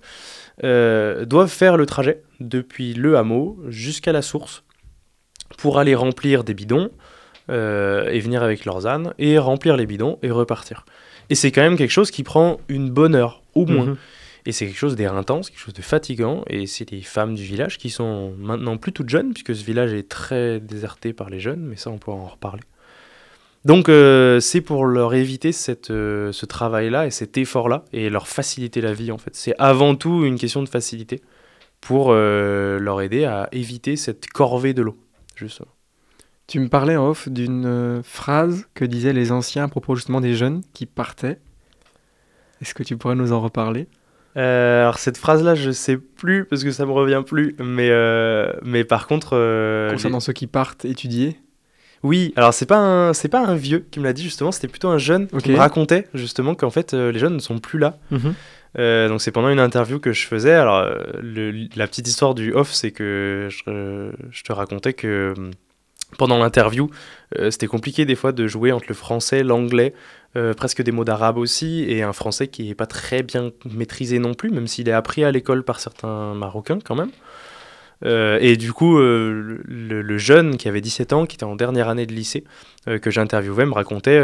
doivent 0.62 1.50
faire 1.52 1.78
le 1.78 1.86
trajet 1.86 2.22
depuis 2.40 2.94
le 2.94 3.18
hameau 3.18 3.60
jusqu'à 3.70 4.12
la 4.12 4.22
source 4.22 4.64
pour 5.58 5.80
aller 5.80 5.96
remplir 5.96 6.44
des 6.44 6.54
bidons 6.54 6.90
euh, 7.50 8.10
et 8.10 8.20
venir 8.20 8.44
avec 8.44 8.66
leurs 8.66 8.88
ânes 8.88 9.14
et 9.20 9.38
remplir 9.38 9.78
les 9.78 9.86
bidons 9.86 10.20
et 10.24 10.32
repartir. 10.32 10.86
Et 11.30 11.36
c'est 11.36 11.52
quand 11.52 11.62
même 11.62 11.78
quelque 11.78 11.92
chose 11.92 12.12
qui 12.12 12.24
prend 12.24 12.60
une 12.70 12.90
bonne 12.90 13.16
heure, 13.16 13.42
au 13.54 13.66
moins. 13.66 13.86
Mhm. 13.86 13.98
Et 14.48 14.52
c'est 14.52 14.68
quelque 14.68 14.78
chose 14.78 14.96
d'intense, 14.96 15.50
quelque 15.50 15.60
chose 15.60 15.74
de 15.74 15.82
fatigant. 15.82 16.44
Et 16.48 16.68
c'est 16.68 16.90
les 16.92 17.02
femmes 17.02 17.34
du 17.34 17.44
village 17.44 17.78
qui 17.78 17.90
sont 17.90 18.34
maintenant 18.38 18.78
plus 18.78 18.92
toutes 18.92 19.10
jeunes, 19.10 19.34
puisque 19.34 19.56
ce 19.56 19.66
village 19.66 19.94
est 19.94 20.08
très 20.08 20.60
déserté 20.60 21.14
par 21.14 21.30
les 21.30 21.40
jeunes, 21.40 21.62
mais 21.62 21.78
ça, 21.78 21.90
on 21.90 21.98
pourra 21.98 22.18
en 22.18 22.26
reparler. 22.26 22.62
Donc, 23.66 23.90
euh, 23.90 24.40
c'est 24.40 24.62
pour 24.62 24.86
leur 24.86 25.16
éviter 25.16 25.52
cette, 25.52 25.90
euh, 25.90 26.32
ce 26.32 26.46
travail-là 26.46 27.08
et 27.08 27.12
cet 27.12 27.36
effort-là, 27.40 27.84
et 27.92 28.12
leur 28.12 28.28
faciliter 28.28 28.80
la 28.80 28.94
vie, 28.94 29.12
en 29.12 29.18
fait. 29.18 29.36
C'est 29.36 29.56
avant 29.58 29.96
tout 29.96 30.24
une 30.24 30.38
question 30.38 30.62
de 30.62 30.70
facilité 30.70 31.22
pour 31.82 32.10
euh, 32.10 32.78
leur 32.78 33.02
aider 33.02 33.26
à 33.26 33.50
éviter 33.52 33.96
cette 33.96 34.28
corvée 34.28 34.76
de 34.76 34.84
l'eau, 34.84 34.98
justement. 35.36 35.72
Tu 36.48 36.60
me 36.60 36.68
parlais 36.68 36.96
en 36.96 37.10
off 37.10 37.28
d'une 37.28 37.66
euh, 37.66 38.04
phrase 38.04 38.68
que 38.74 38.86
disaient 38.86 39.14
les 39.14 39.32
anciens 39.32 39.64
à 39.64 39.68
propos 39.68 39.96
justement 39.96 40.22
des 40.22 40.36
jeunes 40.36 40.62
qui 40.74 40.86
partaient. 40.86 41.40
Est-ce 42.62 42.74
que 42.74 42.84
tu 42.84 42.98
pourrais 42.98 43.16
nous 43.16 43.34
en 43.34 43.42
reparler? 43.42 43.88
Euh, 44.38 44.82
alors 44.82 45.00
cette 45.00 45.18
phrase-là, 45.18 45.56
je 45.56 45.72
sais 45.72 45.98
plus 45.98 46.46
parce 46.46 46.64
que 46.64 46.72
ça 46.72 46.86
me 46.86 46.92
revient 46.92 47.24
plus, 47.26 47.56
mais 47.60 47.90
euh, 47.90 48.52
mais 48.64 48.84
par 48.84 49.08
contre, 49.08 49.30
euh, 49.34 49.92
concernant 49.92 50.20
ceux 50.20 50.34
qui 50.34 50.48
partent 50.48 50.86
étudier 50.86 51.40
oui. 52.04 52.34
Alors 52.36 52.54
c'est 52.54 52.68
pas 52.68 52.78
un 52.78 53.14
c'est 53.14 53.30
pas 53.30 53.44
un 53.44 53.56
vieux 53.56 53.88
qui 53.90 54.00
me 54.00 54.06
l'a 54.06 54.14
dit 54.14 54.22
justement, 54.22 54.52
c'était 54.52 54.68
plutôt 54.68 54.90
un 54.90 55.00
jeune 55.00 55.28
qui 55.28 55.52
me 55.52 55.58
racontait 55.58 56.08
justement 56.14 56.54
qu'en 56.54 56.70
fait 56.70 56.94
les 56.94 57.18
jeunes 57.18 57.36
ne 57.36 57.40
sont 57.40 57.58
plus 57.58 57.80
là. 57.80 57.98
Euh, 58.78 59.08
donc 59.08 59.22
c'est 59.22 59.32
pendant 59.32 59.50
une 59.50 59.60
interview 59.60 60.00
que 60.00 60.12
je 60.12 60.28
faisais. 60.28 60.54
Alors 60.54 60.78
euh, 60.78 61.68
la 61.76 61.88
petite 61.88 62.08
histoire 62.08 62.36
du 62.36 62.54
off, 62.54 62.74
c'est 62.74 62.92
que 62.92 63.48
je, 63.50 64.44
te 64.44 64.52
racontais 64.52 64.94
que 64.94 65.34
hum, 65.38 65.52
pendant 66.18 66.38
l'interview, 66.38 66.90
euh, 67.40 67.52
c'était 67.52 67.68
compliqué 67.68 68.06
des 68.06 68.16
fois 68.16 68.32
de 68.32 68.48
jouer 68.48 68.72
entre 68.72 68.86
le 68.90 68.96
français, 68.96 69.44
l'anglais, 69.44 69.94
presque 70.58 70.82
des 70.82 70.92
mots 70.92 71.06
d'arabe 71.06 71.38
aussi, 71.38 71.86
et 71.88 72.04
un 72.04 72.12
français 72.12 72.50
qui 72.50 72.70
est 72.70 72.76
pas 72.76 72.88
très 72.88 73.24
bien 73.24 73.52
maîtrisé 73.72 74.20
non 74.20 74.34
plus, 74.34 74.52
même 74.52 74.68
s'il 74.68 74.90
est 74.90 74.92
appris 74.92 75.24
à 75.24 75.32
l'école 75.32 75.64
par 75.64 75.80
certains 75.80 76.34
Marocains 76.34 76.80
quand 76.84 76.96
même. 76.96 77.12
Et 78.04 78.58
du 78.58 78.74
coup, 78.74 78.98
le, 78.98 80.18
jeune 80.18 80.58
qui 80.58 80.68
avait 80.68 80.82
17 80.82 81.14
ans, 81.14 81.26
qui 81.26 81.38
était 81.38 81.46
en 81.46 81.56
dernière 81.56 81.88
année 81.88 82.06
de 82.06 82.12
lycée, 82.12 82.44
que 82.86 83.10
j'interviewais, 83.10 83.66
me 83.66 83.74
racontait, 83.74 84.18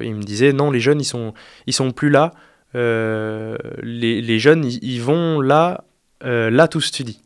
il 0.00 0.14
me 0.14 0.22
disait, 0.22 0.54
non, 0.54 0.70
les 0.70 0.80
jeunes, 0.80 1.02
ils 1.02 1.04
sont, 1.04 1.34
ils 1.66 1.74
sont 1.74 1.90
plus 1.90 2.08
là. 2.08 2.32
Euh, 2.74 3.56
les, 3.82 4.20
les 4.22 4.38
jeunes, 4.38 4.64
ils, 4.64 5.00
vont 5.00 5.40
là, 5.40 5.84
euh, 6.24 6.50
là 6.50 6.68
tout 6.68 6.80
studie. 6.80 7.20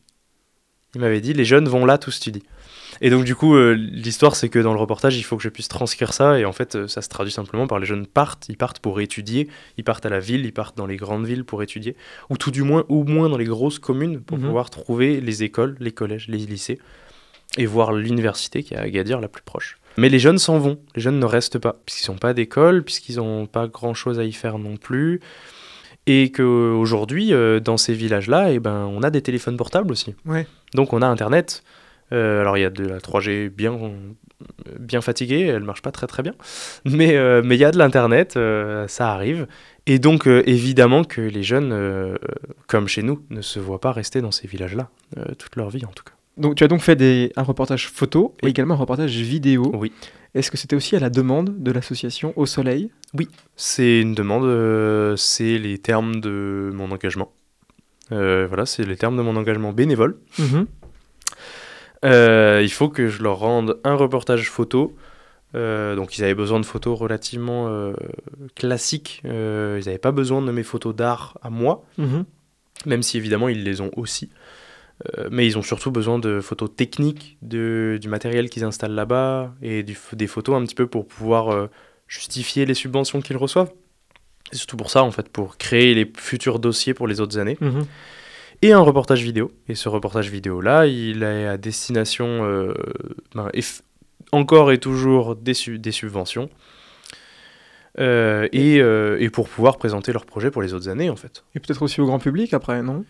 Il 0.94 1.00
m'avait 1.00 1.20
dit, 1.20 1.32
les 1.32 1.44
jeunes 1.44 1.68
vont 1.68 1.84
là 1.84 1.98
tout 1.98 2.10
studie. 2.10 2.42
Et 3.00 3.10
donc 3.10 3.24
du 3.24 3.34
coup, 3.34 3.56
euh, 3.56 3.72
l'histoire, 3.72 4.36
c'est 4.36 4.48
que 4.48 4.60
dans 4.60 4.72
le 4.72 4.78
reportage, 4.78 5.16
il 5.16 5.24
faut 5.24 5.36
que 5.36 5.42
je 5.42 5.48
puisse 5.48 5.66
transcrire 5.66 6.12
ça, 6.12 6.38
et 6.38 6.44
en 6.44 6.52
fait, 6.52 6.76
euh, 6.76 6.86
ça 6.86 7.02
se 7.02 7.08
traduit 7.08 7.32
simplement 7.32 7.66
par 7.66 7.80
les 7.80 7.86
jeunes 7.86 8.06
partent, 8.06 8.48
ils 8.48 8.56
partent 8.56 8.78
pour 8.78 9.00
étudier, 9.00 9.48
ils 9.76 9.82
partent 9.84 10.06
à 10.06 10.10
la 10.10 10.20
ville, 10.20 10.44
ils 10.46 10.52
partent 10.52 10.76
dans 10.76 10.86
les 10.86 10.96
grandes 10.96 11.26
villes 11.26 11.44
pour 11.44 11.62
étudier, 11.64 11.96
ou 12.30 12.36
tout 12.36 12.52
du 12.52 12.62
moins, 12.62 12.84
ou 12.88 13.02
moins 13.02 13.28
dans 13.28 13.36
les 13.36 13.46
grosses 13.46 13.80
communes 13.80 14.20
pour 14.20 14.38
Mhm. 14.38 14.44
pouvoir 14.44 14.70
trouver 14.70 15.20
les 15.20 15.42
écoles, 15.42 15.76
les 15.80 15.90
collèges, 15.90 16.28
les 16.28 16.38
lycées, 16.38 16.78
et 17.58 17.66
voir 17.66 17.92
l'université 17.92 18.62
qui 18.62 18.74
est 18.74 18.76
à 18.76 18.82
Agadir 18.82 19.20
la 19.20 19.28
plus 19.28 19.42
proche. 19.42 19.78
Mais 19.96 20.08
les 20.08 20.18
jeunes 20.18 20.38
s'en 20.38 20.58
vont, 20.58 20.78
les 20.94 21.02
jeunes 21.02 21.18
ne 21.18 21.24
restent 21.24 21.58
pas, 21.58 21.76
puisqu'ils 21.86 22.10
n'ont 22.10 22.18
pas 22.18 22.34
d'école, 22.34 22.82
puisqu'ils 22.82 23.16
n'ont 23.16 23.46
pas 23.46 23.68
grand-chose 23.68 24.18
à 24.18 24.24
y 24.24 24.32
faire 24.32 24.58
non 24.58 24.76
plus, 24.76 25.20
et 26.06 26.32
qu'aujourd'hui, 26.32 27.32
euh, 27.32 27.60
dans 27.60 27.76
ces 27.76 27.94
villages-là, 27.94 28.52
eh 28.52 28.58
ben, 28.58 28.86
on 28.90 29.02
a 29.02 29.10
des 29.10 29.22
téléphones 29.22 29.56
portables 29.56 29.90
aussi. 29.92 30.14
Ouais. 30.26 30.46
Donc 30.74 30.92
on 30.92 31.02
a 31.02 31.06
Internet. 31.06 31.62
Euh, 32.12 32.42
alors 32.42 32.58
il 32.58 32.60
y 32.60 32.64
a 32.64 32.70
de 32.70 32.84
la 32.84 32.98
3G 32.98 33.48
bien, 33.48 33.78
bien 34.78 35.00
fatiguée, 35.00 35.46
elle 35.46 35.62
marche 35.62 35.82
pas 35.82 35.92
très 35.92 36.06
très 36.06 36.22
bien. 36.22 36.34
Mais 36.84 37.16
euh, 37.16 37.42
mais 37.44 37.56
il 37.56 37.60
y 37.60 37.64
a 37.64 37.70
de 37.70 37.78
l'Internet, 37.78 38.36
euh, 38.36 38.86
ça 38.88 39.12
arrive. 39.12 39.46
Et 39.86 39.98
donc 39.98 40.26
euh, 40.26 40.42
évidemment 40.46 41.04
que 41.04 41.20
les 41.20 41.42
jeunes, 41.42 42.16
comme 42.66 42.88
chez 42.88 43.02
nous, 43.02 43.24
ne 43.30 43.42
se 43.42 43.58
voient 43.58 43.80
pas 43.80 43.92
rester 43.92 44.20
dans 44.20 44.32
ces 44.32 44.46
villages-là, 44.48 44.88
toute 45.38 45.56
leur 45.56 45.70
vie 45.70 45.84
en 45.84 45.92
tout 45.92 46.04
cas. 46.04 46.13
Donc 46.36 46.56
tu 46.56 46.64
as 46.64 46.68
donc 46.68 46.80
fait 46.80 46.96
des, 46.96 47.32
un 47.36 47.42
reportage 47.42 47.88
photo 47.88 48.34
et 48.42 48.46
Oui. 48.46 48.50
également 48.50 48.74
un 48.74 48.78
reportage 48.78 49.16
vidéo. 49.16 49.70
Oui. 49.74 49.92
Est-ce 50.34 50.50
que 50.50 50.56
c'était 50.56 50.74
aussi 50.74 50.96
à 50.96 50.98
la 51.00 51.10
demande 51.10 51.62
de 51.62 51.70
l'association 51.70 52.32
Au 52.36 52.44
Soleil? 52.46 52.90
C'est 53.54 54.00
une 54.00 54.14
demande, 54.14 54.44
euh, 54.44 55.14
c'est 55.16 55.58
les 55.58 55.78
termes 55.78 56.20
de 56.20 56.72
mon 56.74 56.90
engagement. 56.90 57.32
Euh, 58.10 58.46
voilà, 58.48 58.66
c'est 58.66 58.84
les 58.84 58.96
termes 58.96 59.16
de 59.16 59.22
mon 59.22 59.36
engagement 59.36 59.72
bénévole. 59.72 60.16
Euh, 62.04 62.60
il 62.62 62.70
faut 62.70 62.88
que 62.88 63.08
je 63.08 63.22
leur 63.22 63.38
rende 63.38 63.78
un 63.84 63.94
reportage 63.94 64.50
photo. 64.50 64.94
Donc 65.54 66.18
ils 66.18 66.24
avaient 66.24 66.34
besoin 66.34 66.58
de 66.58 66.66
photos 66.66 66.98
relativement 66.98 67.92
classiques. 68.56 69.22
Ils 69.24 69.30
n'avaient 69.86 69.98
pas 69.98 70.10
besoin 70.10 70.42
de 70.42 70.50
mes 70.50 70.64
photos 70.64 70.94
d'art 70.96 71.38
à 71.42 71.48
moi, 71.50 71.84
Mhm. 71.96 72.24
même 72.86 73.02
si 73.04 73.18
évidemment 73.18 73.48
ils 73.48 73.62
les 73.62 73.80
ont 73.80 73.92
aussi. 73.96 74.30
Euh, 75.18 75.28
mais 75.30 75.44
ils 75.46 75.58
ont 75.58 75.62
surtout 75.62 75.90
besoin 75.90 76.18
de 76.20 76.40
photos 76.40 76.70
techniques, 76.74 77.36
de, 77.42 77.98
du 78.00 78.08
matériel 78.08 78.48
qu'ils 78.48 78.62
installent 78.64 78.94
là-bas 78.94 79.52
et 79.60 79.82
du, 79.82 79.96
des 80.12 80.26
photos 80.28 80.54
un 80.54 80.64
petit 80.64 80.76
peu 80.76 80.86
pour 80.86 81.06
pouvoir 81.06 81.48
euh, 81.50 81.66
justifier 82.06 82.64
les 82.64 82.74
subventions 82.74 83.20
qu'ils 83.20 83.36
reçoivent. 83.36 83.72
C'est 84.52 84.58
surtout 84.58 84.76
pour 84.76 84.90
ça, 84.90 85.02
en 85.02 85.10
fait, 85.10 85.28
pour 85.28 85.56
créer 85.58 85.94
les 85.94 86.10
futurs 86.16 86.60
dossiers 86.60 86.94
pour 86.94 87.08
les 87.08 87.20
autres 87.20 87.38
années 87.38 87.56
Mhm. 87.60 87.84
et 88.62 88.72
un 88.72 88.78
reportage 88.80 89.22
vidéo. 89.22 89.50
Et 89.68 89.74
ce 89.74 89.88
reportage 89.88 90.30
vidéo-là, 90.30 90.86
il 90.86 91.22
est 91.24 91.46
à 91.46 91.56
destination, 91.56 92.44
euh, 92.44 92.74
ben, 93.34 93.48
eff- 93.52 93.80
encore 94.30 94.70
et 94.70 94.78
toujours 94.78 95.34
des, 95.34 95.54
su- 95.54 95.78
des 95.80 95.92
subventions. 95.92 96.48
Euh, 98.00 98.48
et, 98.52 98.80
euh, 98.80 99.16
et 99.20 99.30
pour 99.30 99.48
pouvoir 99.48 99.76
présenter 99.76 100.12
leur 100.12 100.26
projet 100.26 100.50
pour 100.50 100.62
les 100.62 100.74
autres 100.74 100.88
années, 100.88 101.10
en 101.10 101.16
fait. 101.16 101.44
Et 101.54 101.60
peut-être 101.60 101.82
aussi 101.82 102.00
au 102.00 102.06
grand 102.06 102.18
public 102.18 102.52
après, 102.52 102.82
non? 102.82 103.04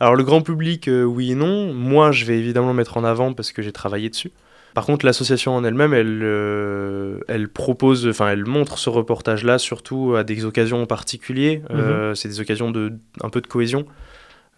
Alors, 0.00 0.14
le 0.16 0.24
grand 0.24 0.42
public, 0.42 0.88
euh, 0.88 1.04
oui 1.04 1.32
et 1.32 1.34
non. 1.34 1.72
Moi, 1.72 2.12
je 2.12 2.24
vais 2.24 2.38
évidemment 2.38 2.68
le 2.68 2.74
mettre 2.74 2.96
en 2.96 3.04
avant 3.04 3.32
parce 3.32 3.52
que 3.52 3.62
j'ai 3.62 3.72
travaillé 3.72 4.10
dessus. 4.10 4.32
Par 4.74 4.86
contre, 4.86 5.06
l'association 5.06 5.54
en 5.54 5.62
elle-même, 5.62 5.94
elle, 5.94 6.20
euh, 6.24 7.20
elle 7.28 7.48
propose, 7.48 8.08
enfin, 8.08 8.28
elle 8.28 8.44
montre 8.44 8.76
ce 8.76 8.90
reportage-là 8.90 9.58
surtout 9.58 10.16
à 10.16 10.24
des 10.24 10.44
occasions 10.44 10.84
particulières. 10.86 11.60
Euh, 11.70 12.14
c'est 12.16 12.28
des 12.28 12.40
occasions 12.40 12.72
de 12.72 12.92
un 13.22 13.28
peu 13.30 13.40
de 13.40 13.46
cohésion. 13.46 13.86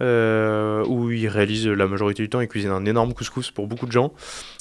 euh, 0.02 0.84
où 0.86 1.10
ils 1.10 1.28
réalisent 1.28 1.66
la 1.68 1.86
majorité 1.86 2.22
du 2.22 2.28
temps, 2.28 2.40
ils 2.40 2.48
cuisinent 2.48 2.70
un 2.70 2.84
énorme 2.84 3.14
couscous 3.14 3.50
pour 3.50 3.66
beaucoup 3.66 3.86
de 3.86 3.92
gens. 3.92 4.12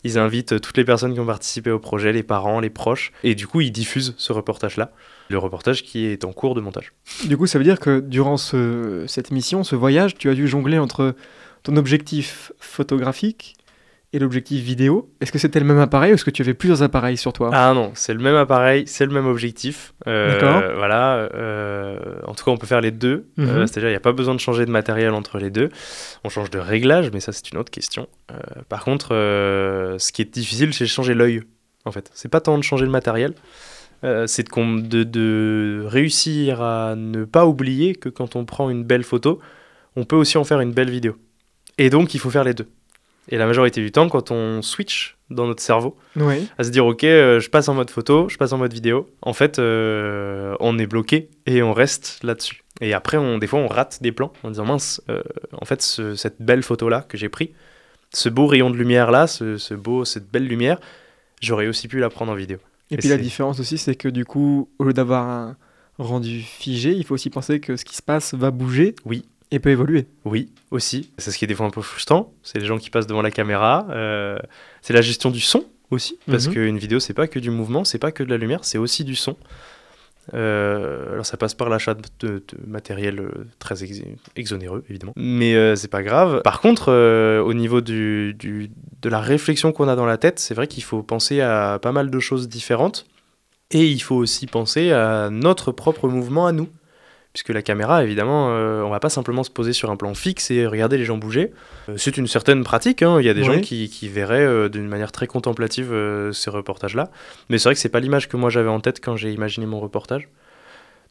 Ils 0.04 0.18
invitent 0.18 0.62
toutes 0.62 0.78
les 0.78 0.86
personnes 0.86 1.14
qui 1.14 1.20
ont 1.20 1.26
participé 1.26 1.72
au 1.72 1.80
projet, 1.80 2.14
les 2.14 2.24
parents, 2.24 2.60
les 2.62 2.70
proches, 2.70 3.12
et 3.24 3.36
du 3.36 3.48
coup 3.48 3.62
ils 3.62 3.72
diffusent 3.72 4.14
ce 4.18 4.32
reportage-là, 4.32 4.92
le 5.30 5.38
reportage 5.38 5.84
qui 5.84 6.06
est 6.06 6.24
en 6.26 6.32
cours 6.34 6.56
de 6.56 6.62
montage. 6.62 6.94
Du 7.26 7.36
coup, 7.38 7.48
ça 7.48 7.58
veut 7.58 7.64
dire 7.64 7.80
que 7.80 8.00
durant 8.00 8.38
ce- 8.38 9.06
cette 9.08 9.32
mission, 9.32 9.64
ce 9.64 9.76
voyage, 9.76 10.16
tu 10.16 10.30
as 10.30 10.34
dû 10.34 10.48
jongler 10.48 10.78
entre 10.80 11.16
ton 11.64 11.76
objectif 11.78 12.52
photographique 12.60 13.56
et 14.14 14.20
l'objectif 14.20 14.64
vidéo. 14.64 15.12
Est-ce 15.20 15.32
que 15.32 15.40
c'était 15.40 15.60
le 15.60 15.66
même 15.66 15.80
appareil 15.80 16.12
ou 16.12 16.14
est-ce 16.16 16.24
que 16.24 16.30
tu 16.32 16.42
avais 16.42 16.54
plusieurs 16.54 16.84
appareils 16.84 17.18
sur 17.18 17.34
toi? 17.34 17.50
Ah 17.52 17.74
non, 17.74 17.92
c'est 17.96 18.14
le 18.14 18.20
même 18.20 18.36
appareil, 18.36 18.84
c'est 18.88 19.06
le 19.06 19.12
même 19.12 19.26
objectif. 19.26 19.94
Euh, 20.08 20.32
D'accord. 20.40 20.78
Voilà. 20.78 21.28
euh, 21.34 21.98
en 22.26 22.34
tout 22.34 22.46
cas, 22.46 22.52
on 22.52 22.58
peut 22.58 22.68
faire 22.68 22.80
les 22.82 22.92
deux. 22.92 23.28
Mhm. 23.38 23.48
Euh, 23.50 23.68
C'est-à-dire, 23.68 23.90
il 23.90 23.94
n'y 23.94 23.98
a 23.98 24.02
pas 24.02 24.14
besoin 24.14 24.36
de 24.36 24.40
changer 24.40 24.66
de 24.66 24.72
matériel 24.72 25.12
entre 25.14 25.38
les 25.40 25.50
deux. 25.50 25.70
On 26.24 26.30
change 26.30 26.50
de 26.50 26.60
réglage, 26.60 27.10
mais 27.14 27.20
ça, 27.20 27.32
c'est 27.34 27.52
une 27.52 27.58
autre 27.58 27.72
question. 27.72 28.08
Par 28.70 28.84
contre, 28.86 29.10
ce 29.10 30.12
qui 30.14 30.22
est 30.22 30.34
difficile, 30.34 30.74
c'est 30.74 30.86
de 30.86 30.90
changer 30.90 31.14
l'œil. 31.14 31.42
En 31.84 31.92
fait, 31.92 32.10
c'est 32.14 32.30
pas 32.30 32.42
tant 32.42 32.58
de 32.58 32.64
changer 32.64 32.86
le 32.86 32.92
matériel. 32.92 33.34
Euh, 34.04 34.28
c'est 34.28 34.44
de, 34.44 34.82
de, 34.82 35.04
de 35.04 35.84
réussir 35.88 36.62
à 36.62 36.96
ne 36.96 37.24
pas 37.26 37.46
oublier 37.46 37.96
que 37.96 38.10
quand 38.10 38.36
on 38.36 38.46
prend 38.46 38.70
une 38.70 38.84
belle 38.84 39.04
photo, 39.04 39.40
on 39.96 40.04
peut 40.06 40.16
aussi 40.16 40.38
en 40.38 40.44
faire 40.44 40.60
une 40.62 40.72
belle 40.74 40.90
vidéo. 40.90 41.16
Et 41.78 41.90
donc, 41.90 42.14
il 42.14 42.20
faut 42.20 42.30
faire 42.30 42.44
les 42.44 42.54
deux. 42.54 42.68
Et 43.30 43.38
la 43.38 43.48
majorité 43.48 43.82
du 43.82 43.92
temps, 43.92 44.08
quand 44.08 44.30
on 44.32 44.62
switch 44.62 45.18
dans 45.32 45.48
notre 45.48 45.62
cerveau, 45.64 45.98
Oui. 46.16 46.48
à 46.60 46.64
se 46.64 46.70
dire 46.70 46.86
ok 46.86 47.04
euh, 47.04 47.40
je 47.40 47.50
passe 47.50 47.68
en 47.68 47.74
mode 47.74 47.90
photo 47.90 48.30
je 48.30 48.38
passe 48.38 48.54
en 48.54 48.60
mode 48.60 48.72
vidéo 48.72 49.10
en 49.24 49.34
fait 49.34 49.58
euh, 49.58 50.56
on 50.60 50.78
est 50.78 50.86
bloqué 50.86 51.32
et 51.48 51.64
on 51.64 51.74
reste 51.74 52.20
là-dessus 52.22 52.62
et 52.80 52.94
après 52.94 53.18
on, 53.18 53.40
des 53.40 53.48
fois 53.48 53.58
on 53.58 53.68
rate 53.68 53.98
des 54.04 54.12
plans 54.12 54.32
en 54.44 54.50
disant 54.52 54.66
mince 54.66 55.02
en 55.52 55.66
fait 55.66 55.82
ce- 55.82 56.14
cette 56.14 56.40
belle 56.40 56.62
photo 56.62 56.90
là 56.90 57.02
que 57.10 57.18
j'ai 57.18 57.28
pris 57.30 57.54
ce 58.14 58.30
beau 58.30 58.46
rayon 58.46 58.70
de 58.70 58.76
lumière 58.78 59.10
là 59.10 59.26
ce, 59.26 59.58
ce 59.58 59.74
beau 59.74 60.06
cette 60.06 60.30
belle 60.30 60.46
lumière 60.48 60.80
j'aurais 61.42 61.66
aussi 61.66 61.88
pu 61.88 61.98
la 61.98 62.12
prendre 62.12 62.32
en 62.32 62.36
vidéo 62.36 62.60
Et, 62.92 62.96
Et 62.96 62.98
puis 62.98 63.10
la 63.10 63.18
différence 63.18 63.60
aussi, 63.60 63.78
c'est 63.78 63.96
que 63.96 64.08
du 64.10 64.26
coup, 64.26 64.70
au 64.80 64.84
lieu 64.84 64.94
d'avoir 64.94 65.28
un 65.28 65.58
rendu 65.98 66.42
figé, 66.42 66.92
il 66.94 67.04
faut 67.06 67.14
aussi 67.16 67.30
penser 67.30 67.60
que 67.60 67.78
ce 67.78 67.86
qui 67.86 67.96
se 67.96 68.02
passe 68.02 68.34
va 68.34 68.52
bouger. 68.52 68.96
Oui. 69.06 69.26
Et 69.52 69.60
peut 69.60 69.70
évoluer. 69.70 70.08
oui 70.26 70.50
aussi 70.72 71.12
c'est 71.20 71.30
ce 71.32 71.38
qui 71.38 71.46
est 71.46 71.48
des 71.48 71.54
fois 71.54 71.68
un 71.68 71.70
peu 71.70 71.84
frustrant 71.84 72.34
c'est 72.42 72.58
les 72.58 72.66
gens 72.66 72.80
qui 72.80 72.90
passent 72.90 73.06
devant 73.06 73.22
la 73.22 73.30
caméra 73.30 73.86
euh, 73.92 74.40
c'est 74.82 74.92
la 74.92 75.04
gestion 75.04 75.30
du 75.30 75.40
son 75.40 75.64
aussi 75.92 76.18
parce 76.26 76.48
Mhm. 76.48 76.54
qu'une 76.54 76.78
vidéo 76.80 77.00
c'est 77.00 77.14
pas 77.14 77.28
que 77.28 77.38
du 77.38 77.52
mouvement 77.52 77.84
c'est 77.86 78.00
pas 78.00 78.12
que 78.12 78.24
de 78.24 78.30
la 78.32 78.38
lumière 78.38 78.66
c'est 78.66 78.80
aussi 78.80 79.04
du 79.04 79.16
son 79.16 79.38
Euh, 80.34 81.12
alors 81.14 81.26
ça 81.26 81.38
passe 81.38 81.54
par 81.54 81.70
l'achat 81.70 81.96
de, 82.20 82.44
matériel 82.66 83.20
euh, 83.20 83.46
très 83.60 83.84
ex- 83.84 84.02
exonéreux 84.36 84.84
évidemment, 84.90 85.14
mais 85.16 85.56
euh, 85.56 85.76
c'est 85.76 85.88
pas 85.88 86.02
grave. 86.02 86.42
Par 86.44 86.62
contre, 86.62 86.92
euh, 86.92 87.42
au 87.42 87.54
niveau 87.54 87.82
de 87.82 88.34
la 89.04 89.20
réflexion 89.20 89.72
qu'on 89.72 89.88
a 89.88 89.96
dans 89.96 90.08
la 90.08 90.18
tête, 90.18 90.40
c'est 90.40 90.56
vrai 90.56 90.68
qu'il 90.68 90.84
faut 90.84 91.04
penser 91.04 91.42
à 91.42 91.78
pas 91.80 91.92
mal 91.92 92.10
de 92.10 92.20
choses 92.20 92.50
différentes, 92.50 93.06
et 93.72 93.86
il 93.86 94.00
faut 94.00 94.16
aussi 94.16 94.48
penser 94.48 94.92
à 94.92 95.30
notre 95.30 95.72
propre 95.72 96.08
mouvement 96.08 96.48
à 96.48 96.52
nous, 96.52 96.70
puisque 97.36 97.50
la 97.50 97.62
caméra, 97.62 98.02
évidemment, 98.02 98.48
euh, 98.52 98.82
on 98.84 98.90
va 98.90 99.02
pas 99.02 99.10
simplement 99.10 99.44
se 99.44 99.50
poser 99.52 99.74
sur 99.74 99.92
un 99.92 99.98
plan 99.98 100.14
fixe 100.14 100.52
et 100.52 100.66
regarder 100.66 100.98
les 100.98 101.04
gens 101.04 101.18
bouger. 101.18 101.52
Euh, 101.90 101.96
c'est 101.98 102.16
une 102.16 102.28
certaine 102.28 102.64
pratique, 102.64 103.02
hein. 103.02 103.20
il 103.20 103.26
y 103.26 103.30
a 103.30 103.34
des 103.34 103.42
Oui. 103.42 103.56
gens 103.56 103.60
qui, 103.60 103.90
qui 103.90 104.08
verraient 104.08 104.40
euh, 104.46 104.70
d'une 104.70 104.88
manière 104.88 105.12
très 105.12 105.28
contemplative 105.28 105.92
euh, 105.92 106.32
ces 106.32 106.50
reportages-là. 106.50 107.12
Mais 107.50 107.58
c'est 107.58 107.68
vrai 107.68 107.74
que 107.74 107.82
c'est 107.82 107.90
pas 107.90 108.00
l'image 108.00 108.30
que 108.30 108.38
moi 108.38 108.50
j'avais 108.50 108.70
en 108.70 108.80
tête 108.80 109.04
quand 109.04 109.18
j'ai 109.18 109.34
imaginé 109.34 109.66
mon 109.66 109.82
reportage. 109.82 110.30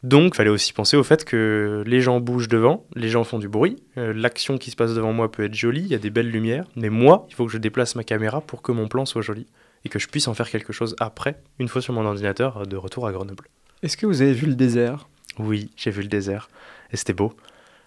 Donc, 0.01 0.33
il 0.33 0.37
fallait 0.37 0.49
aussi 0.49 0.73
penser 0.73 0.97
au 0.97 1.03
fait 1.03 1.25
que 1.25 1.83
les 1.85 2.01
gens 2.01 2.19
bougent 2.19 2.49
devant, 2.49 2.87
les 2.95 3.09
gens 3.09 3.23
font 3.23 3.37
du 3.37 3.47
bruit, 3.47 3.75
l'action 3.95 4.57
qui 4.57 4.71
se 4.71 4.75
passe 4.75 4.95
devant 4.95 5.13
moi 5.13 5.31
peut 5.31 5.43
être 5.45 5.53
jolie, 5.53 5.81
il 5.81 5.87
y 5.87 5.95
a 5.95 5.99
des 5.99 6.09
belles 6.09 6.29
lumières, 6.31 6.65
mais 6.75 6.89
moi, 6.89 7.27
il 7.29 7.35
faut 7.35 7.45
que 7.45 7.51
je 7.51 7.59
déplace 7.59 7.95
ma 7.95 8.03
caméra 8.03 8.41
pour 8.41 8.63
que 8.63 8.71
mon 8.71 8.87
plan 8.87 9.05
soit 9.05 9.21
joli 9.21 9.45
et 9.83 9.89
que 9.89 9.99
je 9.99 10.07
puisse 10.07 10.27
en 10.27 10.33
faire 10.33 10.49
quelque 10.49 10.73
chose 10.73 10.95
après, 10.99 11.39
une 11.59 11.67
fois 11.67 11.81
sur 11.83 11.93
mon 11.93 12.03
ordinateur, 12.05 12.65
de 12.65 12.77
retour 12.77 13.05
à 13.07 13.11
Grenoble. 13.11 13.45
Est-ce 13.83 13.97
que 13.97 14.05
vous 14.07 14.21
avez 14.21 14.33
vu 14.33 14.47
le 14.47 14.55
désert? 14.55 15.07
Oui, 15.39 15.69
j'ai 15.75 15.91
vu 15.91 16.01
le 16.01 16.07
désert 16.07 16.49
et 16.91 16.97
c'était 16.97 17.13
beau. 17.13 17.33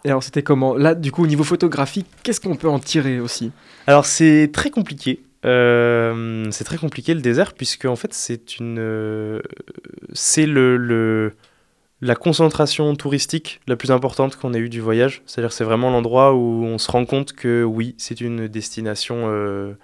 Et 0.04 0.10
alors 0.10 0.22
c'était 0.22 0.42
comment? 0.42 0.76
Là, 0.76 0.94
du 0.94 1.10
coup, 1.10 1.24
au 1.24 1.26
niveau 1.26 1.44
photographique, 1.44 2.06
qu'est-ce 2.22 2.40
qu'on 2.40 2.56
peut 2.56 2.68
en 2.68 2.78
tirer 2.78 3.20
aussi? 3.20 3.50
Alors 3.86 4.06
c'est 4.06 4.50
très 4.52 4.70
compliqué. 4.70 5.20
Euh, 5.44 6.48
c'est 6.50 6.64
très 6.64 6.78
compliqué 6.78 7.14
le 7.14 7.20
désert 7.20 7.52
puisque 7.54 7.84
en 7.84 7.94
fait 7.96 8.12
c'est 8.12 8.58
une 8.58 8.78
euh, 8.80 9.40
c'est 10.12 10.46
le, 10.46 10.76
le- 10.76 11.34
la 12.00 12.14
concentration 12.16 12.94
touristique 12.96 13.60
la 13.68 13.76
plus 13.76 13.90
importante 13.92 14.36
qu'on 14.36 14.52
ait 14.52 14.58
eue 14.58 14.68
du 14.68 14.80
voyage. 14.80 15.22
C'est-à-dire 15.26 15.52
c'est 15.52 15.64
vraiment 15.64 15.90
l'endroit 15.90 16.34
où 16.34 16.64
on 16.64 16.78
se 16.78 16.90
rend 16.90 17.04
compte 17.06 17.32
que 17.34 17.62
oui 17.64 17.94
c'est 17.98 18.20
une 18.20 18.48
destination 18.48 19.26
euh, 19.28 19.74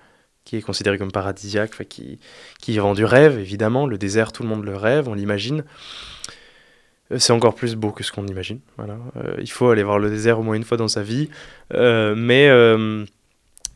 qui 0.44 0.56
est 0.56 0.62
considérée 0.62 0.98
comme 0.98 1.12
paradisiaque, 1.12 1.88
qui 1.88 2.18
qui 2.60 2.78
rend 2.80 2.94
du 2.94 3.04
rêve 3.04 3.38
évidemment. 3.38 3.86
Le 3.86 3.96
désert 3.98 4.32
tout 4.32 4.42
le 4.42 4.48
monde 4.48 4.64
le 4.64 4.76
rêve, 4.76 5.08
on 5.08 5.14
l'imagine. 5.14 5.64
Euh, 7.12 7.18
C'est 7.18 7.32
encore 7.32 7.54
plus 7.54 7.74
beau 7.76 7.90
que 7.90 8.02
ce 8.02 8.12
qu'on 8.12 8.26
imagine. 8.26 8.60
Voilà. 8.76 8.96
Euh, 9.16 9.34
il 9.40 9.50
faut 9.50 9.68
aller 9.68 9.82
voir 9.82 9.98
le 9.98 10.08
désert 10.10 10.38
au 10.38 10.42
moins 10.42 10.54
une 10.54 10.64
fois 10.64 10.76
dans 10.76 10.88
sa 10.88 11.02
vie. 11.02 11.28
Euh, 11.74 12.14
mais 12.16 12.48
euh, 12.48 13.04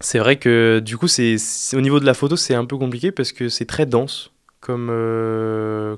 c'est 0.01 0.19
vrai 0.19 0.37
que 0.37 0.81
du 0.81 0.97
coup, 0.97 1.09
c'est, 1.09 1.37
au 1.75 1.81
niveau 1.81 2.01
de 2.01 2.07
la 2.07 2.15
photo, 2.15 2.37
c'est 2.37 2.55
un 2.55 2.65
peu 2.65 2.77
compliqué 2.79 3.13
parce 3.13 3.33
que 3.33 3.49
c'est 3.49 3.67
très 3.67 3.87
dense 3.87 4.33
comme, 4.61 4.89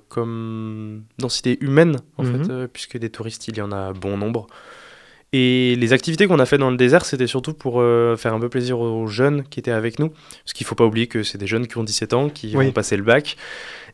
comme 0.08 1.02
densité 1.18 1.58
humaine, 1.62 1.96
en 2.18 2.24
Mhm. 2.24 2.44
fait, 2.44 2.66
puisque 2.68 2.98
des 2.98 3.10
touristes, 3.10 3.48
il 3.48 3.56
y 3.56 3.60
en 3.62 3.72
a 3.72 3.92
bon 3.92 4.16
nombre. 4.16 4.46
Et 5.32 5.76
les 5.76 5.92
activités 5.92 6.26
qu'on 6.26 6.40
a 6.40 6.46
fait 6.46 6.58
dans 6.58 6.70
le 6.72 6.76
désert, 6.76 7.04
c'était 7.04 7.28
surtout 7.28 7.54
pour 7.54 7.80
euh, 7.80 8.16
faire 8.16 8.34
un 8.34 8.40
peu 8.40 8.48
plaisir 8.48 8.80
aux 8.80 9.06
jeunes 9.06 9.44
qui 9.44 9.60
étaient 9.60 9.70
avec 9.70 10.00
nous. 10.00 10.08
Parce 10.08 10.52
qu'il 10.54 10.66
faut 10.66 10.74
pas 10.74 10.84
oublier 10.84 11.06
que 11.06 11.22
c'est 11.22 11.38
des 11.38 11.46
jeunes 11.46 11.68
qui 11.68 11.78
ont 11.78 11.84
17 11.84 12.14
ans, 12.14 12.28
qui 12.28 12.52
Oui. 12.56 12.66
vont 12.66 12.72
passer 12.72 12.96
le 12.96 13.04
bac. 13.04 13.36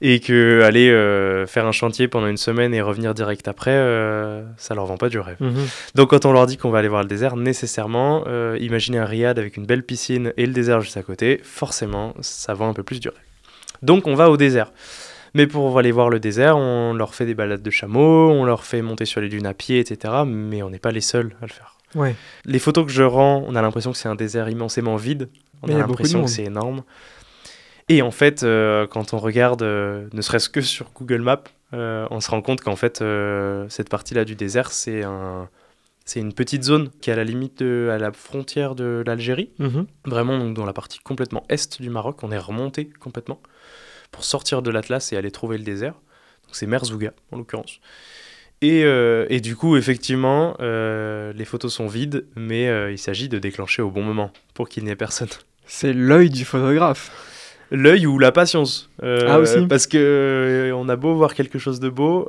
Et 0.00 0.20
que 0.20 0.62
aller 0.62 0.88
euh, 0.90 1.46
faire 1.46 1.66
un 1.66 1.72
chantier 1.72 2.08
pendant 2.08 2.26
une 2.26 2.36
semaine 2.38 2.72
et 2.74 2.80
revenir 2.80 3.12
direct 3.12 3.48
après, 3.48 3.70
euh, 3.74 4.44
ça 4.56 4.74
leur 4.74 4.86
vend 4.86 4.96
pas 4.96 5.08
du 5.10 5.18
rêve. 5.18 5.36
Donc 5.94 6.10
quand 6.10 6.24
on 6.26 6.32
leur 6.32 6.46
dit 6.46 6.56
qu'on 6.58 6.70
va 6.70 6.78
aller 6.78 6.88
voir 6.88 7.02
le 7.02 7.08
désert, 7.08 7.36
nécessairement, 7.36 8.24
euh, 8.26 8.56
imaginez 8.60 8.98
un 8.98 9.06
riad 9.06 9.38
avec 9.38 9.56
une 9.58 9.64
belle 9.66 9.82
piscine 9.82 10.32
et 10.38 10.44
le 10.46 10.52
désert 10.52 10.80
juste 10.80 10.96
à 10.98 11.02
côté, 11.02 11.40
forcément, 11.42 12.14
ça 12.20 12.52
vend 12.54 12.68
un 12.68 12.74
peu 12.74 12.82
plus 12.82 13.00
du 13.00 13.08
rêve. 13.08 13.18
Donc 13.82 14.06
on 14.06 14.14
va 14.14 14.30
au 14.30 14.36
désert. 14.38 14.70
Mais 15.36 15.46
pour 15.46 15.78
aller 15.78 15.92
voir 15.92 16.08
le 16.08 16.18
désert, 16.18 16.56
on 16.56 16.94
leur 16.94 17.14
fait 17.14 17.26
des 17.26 17.34
balades 17.34 17.62
de 17.62 17.70
chameaux, 17.70 18.30
on 18.30 18.44
leur 18.44 18.64
fait 18.64 18.80
monter 18.82 19.04
sur 19.04 19.20
les 19.20 19.28
dunes 19.28 19.46
à 19.46 19.54
pied, 19.54 19.78
etc. 19.78 20.14
Mais 20.26 20.62
on 20.62 20.70
n'est 20.70 20.78
pas 20.78 20.92
les 20.92 21.00
seuls 21.02 21.36
à 21.42 21.46
le 21.46 21.52
faire. 21.52 21.76
Ouais. 21.94 22.14
Les 22.44 22.58
photos 22.58 22.86
que 22.86 22.90
je 22.92 23.02
rends, 23.02 23.44
on 23.46 23.54
a 23.54 23.62
l'impression 23.62 23.92
que 23.92 23.98
c'est 23.98 24.08
un 24.08 24.14
désert 24.14 24.48
immensément 24.48 24.96
vide. 24.96 25.28
On 25.62 25.66
Mais 25.68 25.74
a 25.74 25.78
l'impression 25.78 26.24
que 26.24 26.30
c'est 26.30 26.44
énorme. 26.44 26.82
Et 27.88 28.02
en 28.02 28.10
fait, 28.10 28.42
euh, 28.42 28.86
quand 28.86 29.14
on 29.14 29.18
regarde, 29.18 29.62
euh, 29.62 30.08
ne 30.12 30.20
serait-ce 30.20 30.48
que 30.48 30.60
sur 30.60 30.90
Google 30.94 31.20
Maps, 31.22 31.44
euh, 31.74 32.06
on 32.10 32.20
se 32.20 32.30
rend 32.30 32.42
compte 32.42 32.60
qu'en 32.60 32.76
fait, 32.76 33.02
cette 33.68 33.88
partie-là 33.88 34.24
du 34.24 34.34
désert, 34.34 34.70
c'est 34.72 35.02
un, 35.04 35.48
c'est 36.04 36.20
une 36.20 36.32
petite 36.32 36.62
zone 36.64 36.90
qui 37.00 37.10
est 37.10 37.12
à 37.12 37.16
la 37.16 37.24
limite, 37.24 37.62
de, 37.62 37.90
à 37.92 37.98
la 37.98 38.10
frontière 38.12 38.74
de 38.74 39.02
l'Algérie, 39.06 39.50
Mhm. 39.58 39.86
vraiment 40.06 40.38
donc, 40.38 40.54
dans 40.54 40.64
la 40.64 40.72
partie 40.72 40.98
complètement 41.00 41.44
est 41.48 41.80
du 41.80 41.90
Maroc. 41.90 42.22
On 42.22 42.32
est 42.32 42.38
remonté 42.38 42.88
complètement 43.00 43.38
pour 44.16 44.24
sortir 44.24 44.62
de 44.62 44.70
l'Atlas 44.70 45.12
et 45.12 45.16
aller 45.16 45.30
trouver 45.30 45.58
le 45.58 45.64
désert. 45.64 45.92
Donc 45.92 46.52
c'est 46.56 46.66
Merzouga 46.66 47.12
en 47.32 47.36
l'occurrence. 47.36 47.80
Et, 48.62 48.84
euh, 48.84 49.26
et 49.28 49.40
du 49.40 49.54
coup, 49.54 49.76
effectivement, 49.76 50.56
euh, 50.60 51.34
les 51.34 51.44
photos 51.44 51.74
sont 51.74 51.86
vides, 51.86 52.24
mais 52.34 52.68
euh, 52.68 52.90
il 52.90 52.98
s'agit 52.98 53.28
de 53.28 53.38
déclencher 53.38 53.82
au 53.82 53.90
bon 53.90 54.02
moment 54.02 54.32
pour 54.54 54.70
qu'il 54.70 54.84
n'y 54.84 54.90
ait 54.90 54.96
personne. 54.96 55.28
C'est 55.66 55.92
l'œil 55.92 56.30
du 56.30 56.46
photographe. 56.46 57.10
L'œil 57.70 58.06
ou 58.06 58.18
la 58.18 58.32
patience. 58.32 58.88
Ah, 59.02 59.40
aussi. 59.40 59.66
Parce 59.66 59.86
que 59.86 60.72
on 60.74 60.88
a 60.88 60.96
beau 60.96 61.16
voir 61.16 61.34
quelque 61.34 61.58
chose 61.58 61.80
de 61.80 61.88
beau, 61.88 62.28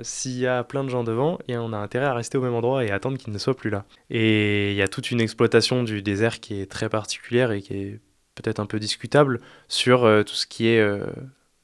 s'il 0.00 0.38
y 0.38 0.46
a 0.46 0.64
plein 0.64 0.82
de 0.82 0.88
gens 0.88 1.04
devant, 1.04 1.38
et 1.46 1.58
on 1.58 1.74
a 1.74 1.76
intérêt 1.76 2.06
à 2.06 2.14
rester 2.14 2.38
au 2.38 2.40
même 2.40 2.54
endroit 2.54 2.82
et 2.82 2.90
attendre 2.90 3.18
qu'ils 3.18 3.34
ne 3.34 3.38
soient 3.38 3.54
plus 3.54 3.68
là. 3.68 3.84
Et 4.08 4.70
il 4.70 4.76
y 4.76 4.80
a 4.80 4.88
toute 4.88 5.10
une 5.10 5.20
exploitation 5.20 5.84
du 5.84 6.00
désert 6.00 6.40
qui 6.40 6.58
est 6.58 6.70
très 6.70 6.88
particulière 6.88 7.52
et 7.52 7.60
qui 7.60 7.74
est 7.74 8.00
peut-être 8.36 8.60
un 8.60 8.66
peu 8.66 8.78
discutable 8.78 9.40
sur 9.66 10.04
euh, 10.04 10.22
tout 10.22 10.34
ce 10.34 10.46
qui 10.46 10.68
est. 10.68 10.78
euh, 10.80 11.00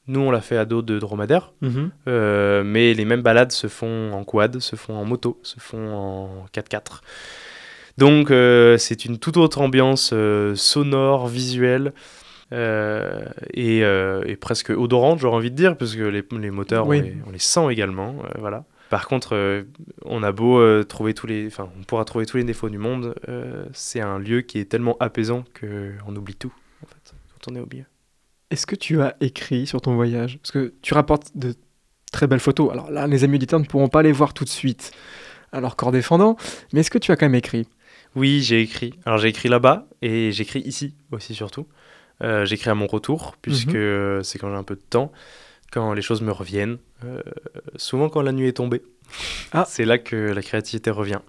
nous, 0.07 0.19
on 0.19 0.31
l'a 0.31 0.41
fait 0.41 0.57
à 0.57 0.65
dos 0.65 0.81
de 0.81 0.99
dromadaire, 0.99 1.53
Mhm. 1.61 1.89
euh, 2.09 2.63
mais 2.65 2.93
les 2.93 3.05
mêmes 3.05 3.21
balades 3.21 3.53
se 3.53 3.67
font 3.67 4.11
en 4.11 4.25
quad, 4.25 4.59
se 4.59 4.75
font 4.75 4.95
en 4.95 5.05
moto, 5.05 5.39
se 5.43 5.61
font 5.61 5.93
en 5.95 6.45
4x4. 6.53 7.01
Donc 7.97 8.27
c'est 8.79 9.05
une 9.05 9.17
toute 9.19 9.37
autre 9.37 9.61
ambiance 9.61 10.13
sonore, 10.55 11.27
visuelle 11.27 11.93
euh, 12.51 13.23
et, 13.53 13.83
euh, 13.83 14.23
et 14.25 14.35
presque 14.35 14.69
odorante, 14.71 15.19
j'aurais 15.19 15.37
envie 15.37 15.51
de 15.51 15.55
dire, 15.55 15.77
parce 15.77 15.95
que 15.95 16.01
les, 16.03 16.23
les 16.39 16.51
moteurs, 16.51 16.87
Oui. 16.87 16.99
on, 16.99 17.01
les, 17.03 17.15
on 17.27 17.31
les 17.31 17.39
sent 17.39 17.67
également. 17.71 18.15
euh, 18.25 18.39
voilà. 18.39 18.65
Par 18.89 19.07
contre, 19.07 19.63
on 20.05 20.21
a 20.21 20.31
beau 20.31 20.83
trouver 20.83 21.13
tous 21.15 21.25
les, 21.25 21.47
enfin, 21.47 21.67
on 21.79 21.83
pourra 21.83 22.05
trouver 22.05 22.25
tous 22.27 22.37
les 22.37 22.43
défauts 22.43 22.69
du 22.69 22.77
monde, 22.77 23.15
c'est 23.73 24.01
un 24.01 24.19
lieu 24.19 24.41
qui 24.41 24.59
est 24.59 24.65
tellement 24.65 24.97
apaisant 24.99 25.45
qu'on 25.59 26.15
oublie 26.15 26.35
tout, 26.35 26.53
est 27.55 27.59
au 27.59 27.67
milieu. 27.71 27.85
Est-ce 28.49 28.65
que 28.67 28.75
tu 28.75 29.01
as 29.01 29.15
écrit 29.21 29.65
sur 29.67 29.81
ton 29.81 29.95
voyage? 29.95 30.37
Parce 30.39 30.51
que 30.51 30.73
tu 30.81 30.93
rapportes 30.93 31.31
de 31.35 31.55
très 32.11 32.27
belles 32.27 32.39
photos. 32.39 32.71
Alors 32.71 32.91
là, 32.91 33.07
les 33.07 33.23
amis 33.23 33.35
auditeurs 33.37 33.59
ne 33.59 33.65
pourront 33.65 33.87
pas 33.89 34.03
les 34.03 34.11
voir 34.11 34.33
tout 34.33 34.43
de 34.43 34.49
suite 34.49 34.91
à 35.51 35.59
leur 35.61 35.75
corps 35.75 35.91
défendant, 35.91 36.35
mais 36.71 36.79
est-ce 36.81 36.91
que 36.91 36.97
tu 36.97 37.11
as 37.11 37.15
quand 37.15 37.25
même 37.25 37.35
écrit? 37.35 37.67
Oui, 38.15 38.41
j'ai 38.43 38.61
écrit. 38.61 38.93
Alors 39.05 39.17
j'ai 39.17 39.29
écrit 39.29 39.49
là-bas 39.49 39.87
et 40.01 40.31
j'écris 40.31 40.61
ici 40.61 40.93
aussi 41.11 41.33
surtout. 41.33 41.67
Euh, 42.23 42.45
j'écris 42.45 42.69
à 42.69 42.75
mon 42.75 42.85
retour 42.87 43.35
puisque 43.41 43.69
Mhm. 43.73 44.23
c'est 44.23 44.37
quand 44.39 44.49
j'ai 44.49 44.55
un 44.55 44.63
peu 44.63 44.75
de 44.75 44.81
temps, 44.81 45.11
quand 45.71 45.93
les 45.93 46.03
choses 46.03 46.21
me 46.21 46.31
reviennent. 46.31 46.77
Euh, 47.05 47.21
souvent 47.75 48.09
quand 48.09 48.21
la 48.21 48.31
nuit 48.31 48.47
est 48.47 48.53
tombée. 48.53 48.83
Ah. 49.51 49.65
C'est 49.67 49.85
là 49.85 49.97
que 49.97 50.15
la 50.15 50.41
créativité 50.43 50.91
revient. 50.91 51.19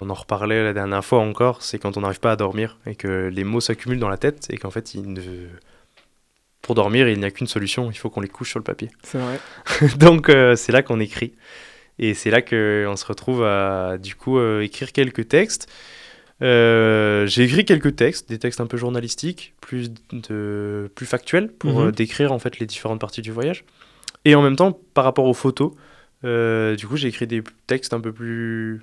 On 0.00 0.10
en 0.10 0.14
reparlait 0.14 0.62
la 0.62 0.72
dernière 0.72 1.04
fois 1.04 1.18
encore, 1.20 1.62
c'est 1.62 1.78
quand 1.78 1.96
on 1.96 2.02
n'arrive 2.02 2.20
pas 2.20 2.32
à 2.32 2.36
dormir 2.36 2.78
et 2.86 2.94
que 2.94 3.28
les 3.32 3.44
mots 3.44 3.60
s'accumulent 3.60 3.98
dans 3.98 4.08
la 4.08 4.16
tête 4.16 4.46
et 4.50 4.56
qu'en 4.56 4.70
fait, 4.70 4.94
il 4.94 5.12
ne... 5.12 5.20
pour 6.62 6.74
dormir, 6.74 7.08
il 7.08 7.18
n'y 7.18 7.24
a 7.24 7.30
qu'une 7.30 7.46
solution, 7.46 7.90
il 7.90 7.96
faut 7.96 8.08
qu'on 8.10 8.20
les 8.20 8.28
couche 8.28 8.50
sur 8.50 8.58
le 8.58 8.64
papier. 8.64 8.90
C'est 9.02 9.18
vrai. 9.18 9.40
Donc 9.98 10.28
euh, 10.28 10.54
c'est 10.56 10.72
là 10.72 10.82
qu'on 10.82 11.00
écrit. 11.00 11.32
Et 11.98 12.14
c'est 12.14 12.30
là 12.30 12.42
qu'on 12.42 12.94
se 12.96 13.04
retrouve 13.06 13.42
à 13.44 13.98
du 13.98 14.14
coup 14.14 14.38
euh, 14.38 14.60
écrire 14.62 14.92
quelques 14.92 15.26
textes. 15.28 15.68
Euh, 16.40 17.26
j'ai 17.26 17.42
écrit 17.42 17.64
quelques 17.64 17.96
textes, 17.96 18.28
des 18.28 18.38
textes 18.38 18.60
un 18.60 18.66
peu 18.66 18.76
journalistiques, 18.76 19.54
plus, 19.60 19.90
de, 20.12 20.88
plus 20.94 21.06
factuels, 21.06 21.48
pour 21.50 21.80
Mhm. 21.80 21.90
décrire 21.90 22.30
en 22.32 22.38
fait 22.38 22.60
les 22.60 22.66
différentes 22.66 23.00
parties 23.00 23.22
du 23.22 23.32
voyage. 23.32 23.64
Et 24.24 24.36
en 24.36 24.42
même 24.42 24.54
temps, 24.54 24.78
par 24.94 25.02
rapport 25.02 25.24
aux 25.24 25.34
photos, 25.34 25.72
du 26.22 26.86
coup 26.86 26.96
j'ai 26.96 27.08
écrit 27.08 27.26
des 27.26 27.42
textes 27.66 27.92
un 27.92 28.00
peu 28.00 28.12
plus... 28.12 28.80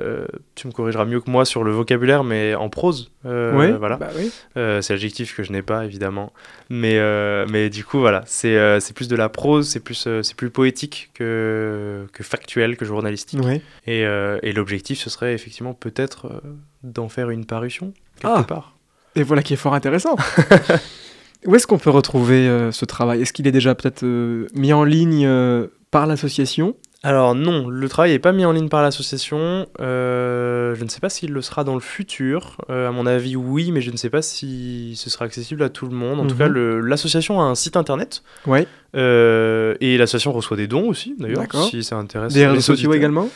euh, 0.00 0.26
tu 0.54 0.66
me 0.66 0.72
corrigeras 0.72 1.04
mieux 1.04 1.20
que 1.20 1.30
moi 1.30 1.44
sur 1.44 1.64
le 1.64 1.72
vocabulaire, 1.72 2.24
mais 2.24 2.54
en 2.54 2.68
prose. 2.68 3.10
euh, 3.26 3.56
oui, 3.72 3.76
voilà. 3.78 3.96
bah 3.96 4.10
oui. 4.16 4.30
Euh, 4.56 4.80
c'est 4.80 4.92
l'adjectif 4.92 5.36
que 5.36 5.42
je 5.42 5.52
n'ai 5.52 5.62
pas 5.62 5.84
évidemment 5.84 6.32
mais 6.70 6.98
euh, 6.98 7.46
mais 7.50 7.70
du 7.70 7.84
coup 7.84 7.98
voilà 8.00 8.22
c'est 8.26 8.56
euh, 8.56 8.80
c'est 8.80 8.94
plus 8.94 9.08
de 9.08 9.16
la 9.16 9.28
prose 9.28 9.68
c'est 9.68 9.80
plus 9.80 10.06
euh, 10.06 10.22
c'est 10.22 10.34
plus 10.36 10.50
poétique 10.50 11.10
que 11.14 12.06
que 12.12 12.22
factuel 12.22 12.76
que 12.76 12.84
journalistique 12.84 13.40
Oui. 13.44 13.60
et, 13.86 14.04
euh, 14.06 14.38
et 14.42 14.52
l'objectif 14.52 14.98
ce 15.00 15.10
serait 15.10 15.34
effectivement 15.34 15.74
peut-être 15.74 16.26
euh, 16.26 16.40
d'en 16.82 17.08
faire 17.08 17.30
une 17.30 17.44
parution 17.44 17.92
quelque 18.20 18.32
Ah. 18.38 18.42
part 18.44 18.76
Et 19.16 19.22
voilà 19.22 19.42
qui 19.42 19.52
est 19.52 19.56
fort 19.56 19.74
intéressant. 19.74 20.16
Où 21.46 21.56
est-ce 21.56 21.66
qu'on 21.66 21.78
peut 21.78 21.90
retrouver 21.90 22.48
euh, 22.48 22.70
ce 22.70 22.84
travail? 22.84 23.20
Est-ce 23.22 23.32
qu'il 23.32 23.46
est 23.48 23.52
déjà 23.52 23.74
peut-être 23.74 24.04
euh, 24.04 24.46
mis 24.54 24.72
en 24.72 24.84
ligne 24.84 25.26
euh, 25.26 25.66
par 25.90 26.06
l'association? 26.06 26.76
Alors 27.04 27.34
non 27.34 27.68
le 27.68 27.88
travail 27.88 28.12
n'est 28.12 28.18
pas 28.20 28.32
mis 28.32 28.44
en 28.44 28.52
ligne 28.52 28.68
par 28.68 28.82
l'association 28.82 29.66
Euh, 29.80 30.74
je 30.76 30.84
ne 30.84 30.88
sais 30.88 31.00
pas 31.00 31.08
s'il 31.08 31.32
le 31.32 31.42
sera 31.42 31.64
dans 31.64 31.74
le 31.74 31.80
futur 31.80 32.58
Euh, 32.70 32.88
à 32.88 32.92
mon 32.92 33.06
avis 33.06 33.34
oui 33.36 33.72
mais 33.72 33.80
je 33.80 33.90
ne 33.90 33.96
sais 33.96 34.10
pas 34.10 34.22
si 34.22 34.94
ce 34.96 35.10
sera 35.10 35.24
accessible 35.24 35.62
à 35.62 35.68
tout 35.68 35.86
le 35.86 35.94
monde 35.96 36.20
en 36.20 36.26
tout 36.26 36.34
Mhm. 36.34 36.38
cas 36.38 36.48
le- 36.48 36.80
l'association 36.80 37.40
a 37.40 37.44
un 37.44 37.54
site 37.54 37.76
internet 37.76 38.22
Ouais. 38.46 38.66
Euh, 38.94 39.74
et 39.80 39.96
l'association 39.98 40.32
reçoit 40.32 40.56
des 40.56 40.66
dons 40.66 40.86
aussi, 40.88 41.14
d'ailleurs, 41.18 41.44
si 41.70 41.82
ça 41.82 41.96
intéresse. 41.96 42.34
Des 42.34 42.40
les 42.40 42.46
réseaux 42.46 42.60
sociaux 42.60 42.92
également? 42.92 43.26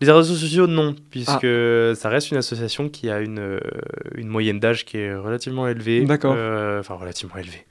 Les 0.00 0.10
réseaux 0.10 0.34
sociaux, 0.34 0.66
non, 0.66 0.96
puisque 1.10 1.46
ça 1.94 2.08
reste 2.08 2.32
une 2.32 2.36
association 2.38 2.88
qui 2.88 3.08
a 3.10 3.20
une, 3.20 3.38
euh, 3.38 3.60
une 4.16 4.26
moyenne 4.26 4.58
d'âge 4.58 4.84
qui 4.84 4.98
est 4.98 5.14
relativement 5.14 5.68
élevée. 5.68 6.04
D'accord. 6.04 6.32
Enfin, 6.80 6.94
relativement 6.94 7.36
élevée. 7.36 7.64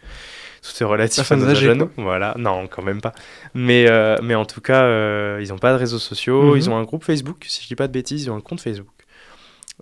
Tout 0.64 0.84
est 0.84 0.86
relatif 0.86 1.30
à 1.30 1.36
nos 1.36 1.50
âgées, 1.50 1.66
jeunes. 1.66 1.90
Voilà, 1.98 2.36
non, 2.38 2.68
quand 2.68 2.82
même 2.82 3.02
pas. 3.02 3.12
Mais, 3.54 3.86
euh, 3.90 4.18
mais 4.24 4.34
en 4.34 4.46
tout 4.46 4.62
cas, 4.62 4.84
euh, 4.84 5.40
ils 5.42 5.50
n'ont 5.50 5.58
pas 5.58 5.74
de 5.74 5.78
réseaux 5.78 6.00
sociaux. 6.00 6.52
Mhm. 6.52 6.58
Ils 6.58 6.70
ont 6.70 6.78
un 6.78 6.84
groupe 6.84 7.04
Facebook, 7.04 7.44
si 7.48 7.64
je 7.64 7.68
dis 7.68 7.76
pas 7.76 7.88
de 7.88 7.92
bêtises, 7.92 8.24
ils 8.24 8.32
ont 8.32 8.36
un 8.38 8.42
compte 8.42 8.62
Facebook. 8.62 8.88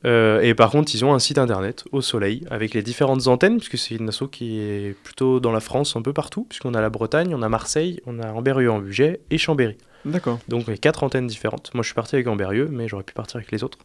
Euh, 0.05 0.41
et 0.41 0.55
par 0.55 0.71
contre, 0.71 0.95
ils 0.95 1.05
ont 1.05 1.13
un 1.13 1.19
site 1.19 1.37
internet 1.37 1.83
au 1.91 2.01
soleil 2.01 2.43
avec 2.49 2.73
les 2.73 2.81
différentes 2.81 3.27
antennes, 3.27 3.57
puisque 3.57 3.77
c'est 3.77 3.95
une 3.95 4.09
asso 4.09 4.23
qui 4.31 4.59
est 4.59 4.95
plutôt 5.03 5.39
dans 5.39 5.51
la 5.51 5.59
France, 5.59 5.95
un 5.95 6.01
peu 6.01 6.13
partout, 6.13 6.45
puisqu'on 6.49 6.73
a 6.73 6.81
la 6.81 6.89
Bretagne, 6.89 7.35
on 7.35 7.43
a 7.43 7.49
Marseille, 7.49 8.01
on 8.07 8.19
a 8.19 8.31
Amberieu 8.31 8.71
en 8.71 8.79
Bugey 8.79 9.19
et 9.29 9.37
Chambéry. 9.37 9.77
D'accord. 10.05 10.39
Donc 10.47 10.67
a 10.67 10.75
quatre 10.77 11.03
antennes 11.03 11.27
différentes. 11.27 11.69
Moi 11.75 11.83
je 11.83 11.89
suis 11.89 11.95
parti 11.95 12.15
avec 12.15 12.25
Amberieu, 12.25 12.67
mais 12.71 12.87
j'aurais 12.87 13.03
pu 13.03 13.13
partir 13.13 13.35
avec 13.35 13.51
les 13.51 13.63
autres. 13.63 13.77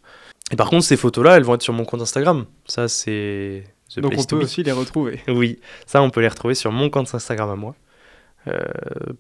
Et 0.50 0.56
par 0.56 0.70
contre, 0.70 0.84
ces 0.84 0.96
photos-là, 0.96 1.36
elles 1.36 1.42
vont 1.42 1.54
être 1.54 1.62
sur 1.62 1.74
mon 1.74 1.84
compte 1.84 2.00
Instagram. 2.00 2.46
Ça, 2.66 2.88
c'est 2.88 3.64
The 3.94 4.00
Donc 4.00 4.14
on 4.16 4.24
peut 4.24 4.36
aussi 4.36 4.62
les 4.62 4.72
retrouver. 4.72 5.20
Oui, 5.28 5.58
ça 5.86 6.02
on 6.02 6.10
peut 6.10 6.20
les 6.20 6.28
retrouver 6.28 6.54
sur 6.54 6.72
mon 6.72 6.90
compte 6.90 7.14
Instagram 7.14 7.50
à 7.50 7.56
moi, 7.56 7.74
euh, 8.48 8.58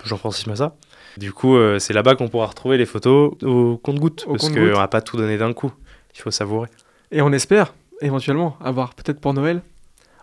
Jean-Francis 0.04 0.46
Massa. 0.46 0.74
Du 1.16 1.32
coup, 1.32 1.56
euh, 1.56 1.78
c'est 1.78 1.92
là-bas 1.92 2.14
qu'on 2.14 2.28
pourra 2.28 2.46
retrouver 2.46 2.76
les 2.76 2.86
photos 2.86 3.32
au 3.42 3.78
compte-goutte, 3.78 4.26
parce 4.28 4.50
qu'on 4.50 4.72
va 4.72 4.88
pas 4.88 5.00
tout 5.00 5.16
donner 5.16 5.38
d'un 5.38 5.52
coup. 5.52 5.72
Il 6.14 6.20
faut 6.20 6.30
savourer. 6.30 6.68
Et 7.10 7.22
on 7.22 7.32
espère 7.32 7.74
éventuellement 8.00 8.56
avoir 8.60 8.94
peut-être 8.94 9.20
pour 9.20 9.32
Noël. 9.34 9.62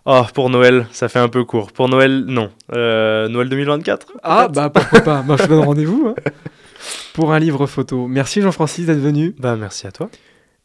Oh, 0.06 0.22
pour 0.34 0.50
Noël, 0.50 0.86
ça 0.92 1.08
fait 1.08 1.18
un 1.18 1.28
peu 1.28 1.44
court. 1.44 1.72
Pour 1.72 1.88
Noël, 1.88 2.24
non. 2.26 2.50
Euh, 2.74 3.26
Noël 3.28 3.48
2024 3.48 4.12
Ah 4.22 4.48
bah 4.48 4.68
pourquoi 4.68 5.00
pas, 5.00 5.22
moi 5.22 5.36
je 5.38 5.46
donne 5.46 5.64
rendez-vous 5.64 6.08
hein, 6.08 6.30
pour 7.14 7.32
un 7.32 7.38
livre 7.38 7.66
photo. 7.66 8.06
Merci 8.06 8.42
Jean-Francis 8.42 8.86
d'être 8.86 8.98
venu. 8.98 9.34
Bah, 9.38 9.56
merci 9.56 9.86
à 9.86 9.92
toi. 9.92 10.10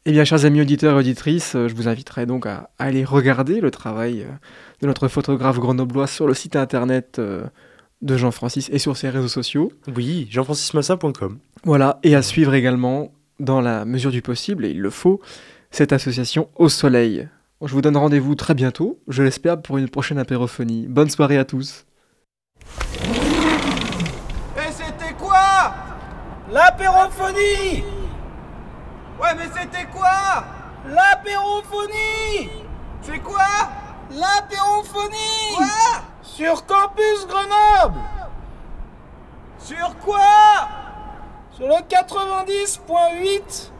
Eh 0.09 0.11
bien 0.11 0.25
chers 0.25 0.43
amis 0.43 0.59
auditeurs 0.59 0.95
et 0.95 0.99
auditrices, 1.01 1.55
euh, 1.55 1.67
je 1.67 1.75
vous 1.75 1.87
inviterai 1.87 2.25
donc 2.25 2.47
à, 2.47 2.71
aller 2.79 3.05
regarder 3.05 3.61
le 3.61 3.69
travail 3.69 4.23
euh, 4.23 4.31
de 4.81 4.87
notre 4.87 5.07
photographe 5.07 5.59
grenoblois 5.59 6.07
sur 6.07 6.25
le 6.25 6.33
site 6.33 6.55
internet 6.55 7.17
euh, 7.19 7.43
de 8.01 8.17
Jean-Francis 8.17 8.71
et 8.73 8.79
sur 8.79 8.97
ses 8.97 9.09
réseaux 9.09 9.27
sociaux. 9.27 9.71
Oui, 9.95 10.27
jean-francismassa.com. 10.31 11.37
Voilà, 11.63 11.99
et 12.01 12.15
à 12.15 12.23
suivre 12.23 12.55
également, 12.55 13.11
dans 13.39 13.61
la 13.61 13.85
mesure 13.85 14.09
du 14.09 14.23
possible, 14.23 14.65
et 14.65 14.71
il 14.71 14.81
le 14.81 14.89
faut, 14.89 15.21
cette 15.69 15.93
association 15.93 16.49
Au 16.55 16.69
Soleil. 16.69 17.29
Je 17.63 17.71
vous 17.71 17.83
donne 17.83 17.95
rendez-vous 17.95 18.33
très 18.33 18.55
bientôt, 18.55 18.99
je 19.09 19.21
l'espère, 19.21 19.61
pour 19.61 19.77
une 19.77 19.89
prochaine 19.89 20.17
apérophonie. 20.17 20.87
Bonne 20.89 21.11
soirée 21.11 21.37
à 21.37 21.45
tous. 21.45 21.85
Et 24.57 24.71
c'était 24.71 25.13
quoi? 25.19 25.75
L'apérophonie 26.51 27.83
Ouais, 29.19 29.35
mais 29.35 29.49
c'était 29.53 29.85
quoi? 29.85 30.45
L'apérophonie! 30.87 32.49
C'est 33.01 33.19
quoi? 33.19 33.45
L'apérophonie! 34.11 35.55
Quoi? 35.55 35.65
Sur 36.21 36.65
Campus 36.65 37.27
Grenoble! 37.27 37.99
Sur 39.59 39.97
quoi? 39.99 40.69
Sur 41.51 41.67
le 41.67 41.75
90.8 41.75 43.71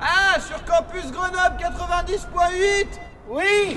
Ah, 0.00 0.38
sur 0.40 0.64
Campus 0.64 1.10
Grenoble 1.10 1.56
90.8 1.58 2.86
Oui 3.28 3.74